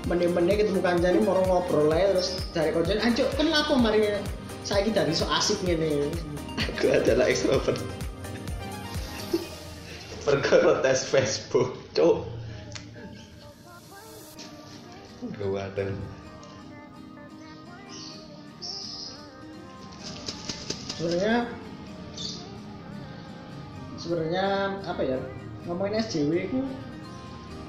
Mending-mending 0.05 0.61
ketemu 0.61 0.81
kancane 0.85 1.17
mau 1.25 1.41
ngobrol 1.41 1.89
aja 1.89 2.13
terus 2.13 2.37
dari 2.53 2.69
kancane, 2.69 3.01
anjuk 3.01 3.25
kenapa 3.39 3.73
mari 3.73 4.21
saya 4.61 4.85
dari 4.85 5.13
so 5.17 5.25
asik 5.29 5.57
gini. 5.65 6.09
Aku 6.61 6.93
adalah 6.93 7.25
extrovert. 7.25 7.81
Perkara 10.25 10.81
tes 10.81 11.05
Facebook, 11.05 11.77
cok. 11.93 12.34
Gawatan. 15.33 15.89
Sebenarnya 20.95 21.35
sebenarnya 23.99 24.45
apa 24.85 25.01
ya 25.01 25.17
ngomongin 25.65 25.97
SJW 25.99 26.31
itu 26.45 26.61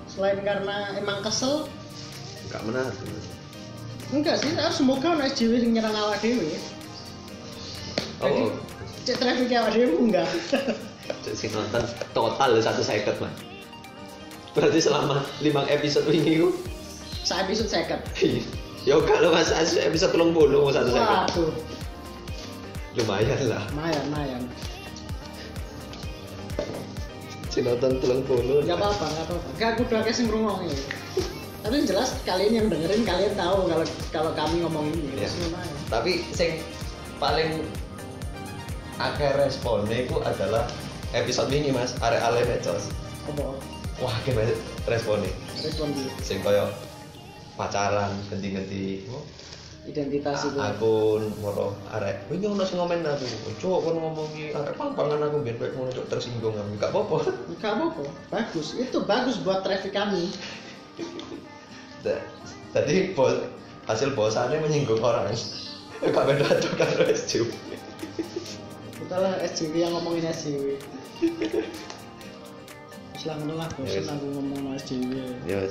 selain 0.06 0.38
karena 0.44 0.92
emang 1.00 1.24
kesel 1.24 1.64
Enggak 2.46 2.62
menarik. 2.62 2.94
enggak 4.14 4.36
sih 4.38 4.54
harus 4.54 4.78
semoga 4.78 5.18
ono 5.18 5.24
SJW 5.26 5.52
sing 5.58 5.72
nyerang 5.74 5.96
awak 5.96 6.20
dhewe 6.22 6.46
Oh, 8.22 8.48
oh. 8.48 8.50
cek 9.02 9.16
traffic 9.18 9.50
awak 9.50 9.74
dhewe 9.74 9.96
enggak 9.98 10.28
sing 11.40 11.50
nonton 11.50 11.82
total 12.14 12.50
satu 12.62 12.84
second 12.86 13.16
mas 13.18 13.34
berarti 14.54 14.78
selama 14.78 15.24
lima 15.42 15.66
episode 15.66 16.06
ini 16.12 16.46
saya 17.26 17.42
episode 17.42 17.66
second 17.66 17.98
ya 18.88 18.94
kalau 19.02 19.34
mas 19.34 19.50
episode 19.74 20.14
telung 20.14 20.30
puluh 20.30 20.70
satu 20.70 20.94
second 20.94 21.26
waduh. 21.26 21.52
Lumayan 22.96 23.36
lah. 23.52 23.60
Lumayan 23.76 24.02
lumayan. 24.08 24.42
Si 27.52 27.60
nonton 27.60 28.00
telung 28.00 28.24
puluh. 28.24 28.64
Nggak 28.64 28.78
apa-apa 28.78 29.04
nggak 29.04 29.24
apa-apa. 29.28 29.48
Nggak 29.58 29.68
aku 29.74 29.80
udah 29.90 30.00
kasih 30.06 30.24
ngomongin 30.30 30.78
tapi 31.66 31.82
yang 31.82 31.88
jelas 31.90 32.14
kalian 32.22 32.52
yang 32.54 32.66
dengerin 32.70 33.02
kalian 33.02 33.34
tahu 33.34 33.66
kalau 33.66 33.82
kalau 34.14 34.30
kami 34.38 34.62
ngomong 34.62 34.86
ini. 34.86 35.18
Lumayan 35.18 35.74
tapi 35.90 36.22
sing 36.30 36.62
paling 37.18 37.66
akeh 39.02 39.34
responnya 39.34 40.06
itu 40.06 40.14
adalah 40.22 40.70
episode 41.10 41.50
ini 41.50 41.74
mas. 41.74 41.98
Arek 41.98 42.22
ale 42.22 42.46
apa? 42.46 43.50
Wah 43.98 44.14
banget 44.30 44.54
responnya. 44.86 45.26
Respon 45.58 45.90
di 45.90 46.06
sing 46.22 46.38
koyo 46.46 46.70
pacaran 47.56 48.12
ganti-ganti 48.28 49.08
identitas 49.86 50.44
itu. 50.46 50.58
Akun 50.58 51.30
moro 51.40 51.72
arek. 51.94 52.26
Wingi 52.28 52.46
ono 52.50 52.62
sing 52.66 52.76
ngomen 52.78 53.06
aku. 53.06 53.26
Cuk 53.62 53.78
kon 53.86 53.96
ngomongi 53.96 54.52
arek 54.52 54.74
pang-pangan 54.74 55.24
aku 55.30 55.36
biar 55.46 55.56
kowe 55.56 55.68
ngono 55.72 55.90
cuk 55.94 56.06
tersinggung 56.10 56.54
aku. 56.54 56.70
Gak 56.76 56.90
apa-apa. 56.90 57.16
Nggak 57.56 57.72
apa-apa. 57.72 58.02
Bagus. 58.28 58.74
Itu 58.76 59.06
bagus 59.06 59.38
buat 59.40 59.62
traffic 59.62 59.94
kami. 59.94 60.30
Tadi 62.70 62.94
bos 63.14 63.34
hasil 63.86 64.14
bosannya 64.14 64.62
menyinggung 64.62 65.00
orang. 65.00 65.32
Gak 66.12 66.12
beda 66.28 66.60
tuh 66.60 66.76
karo 66.76 67.08
SJW 67.08 67.48
Udahlah 69.00 69.40
SJW 69.48 69.74
yang 69.80 69.96
ngomongin 69.96 70.28
SJW 70.28 70.76
Selang 73.16 73.48
lah 73.56 73.64
bosan 73.72 74.04
Yes. 74.04 74.12
aku 74.12 74.26
ngomong 74.28 74.76
SJW 74.76 75.08
ya 75.48 75.64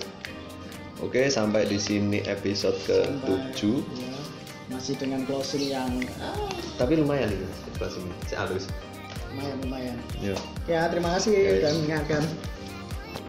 Oke, 0.97 1.27
sampai 1.27 1.67
di 1.67 1.75
sini 1.75 2.23
episode 2.23 2.79
Sampai, 2.79 3.51
ke-7. 3.51 3.61
ya, 3.99 4.15
Masih 4.67 4.95
dengan 4.95 5.21
closing 5.23 5.67
yang 5.67 5.91
ah, 6.17 6.47
Tapi 6.75 6.95
lumayan 6.95 7.29
ini. 7.29 7.47
Si 8.25 8.33
halus. 8.33 8.71
lumayan 9.29 9.57
lumayan 9.61 9.97
Ya. 10.17 10.35
Ya 10.65 10.81
terima 10.87 11.11
kasih 11.13 11.35
Yes. 11.35 11.59
dan 11.61 11.71
mengingatkan 11.75 12.23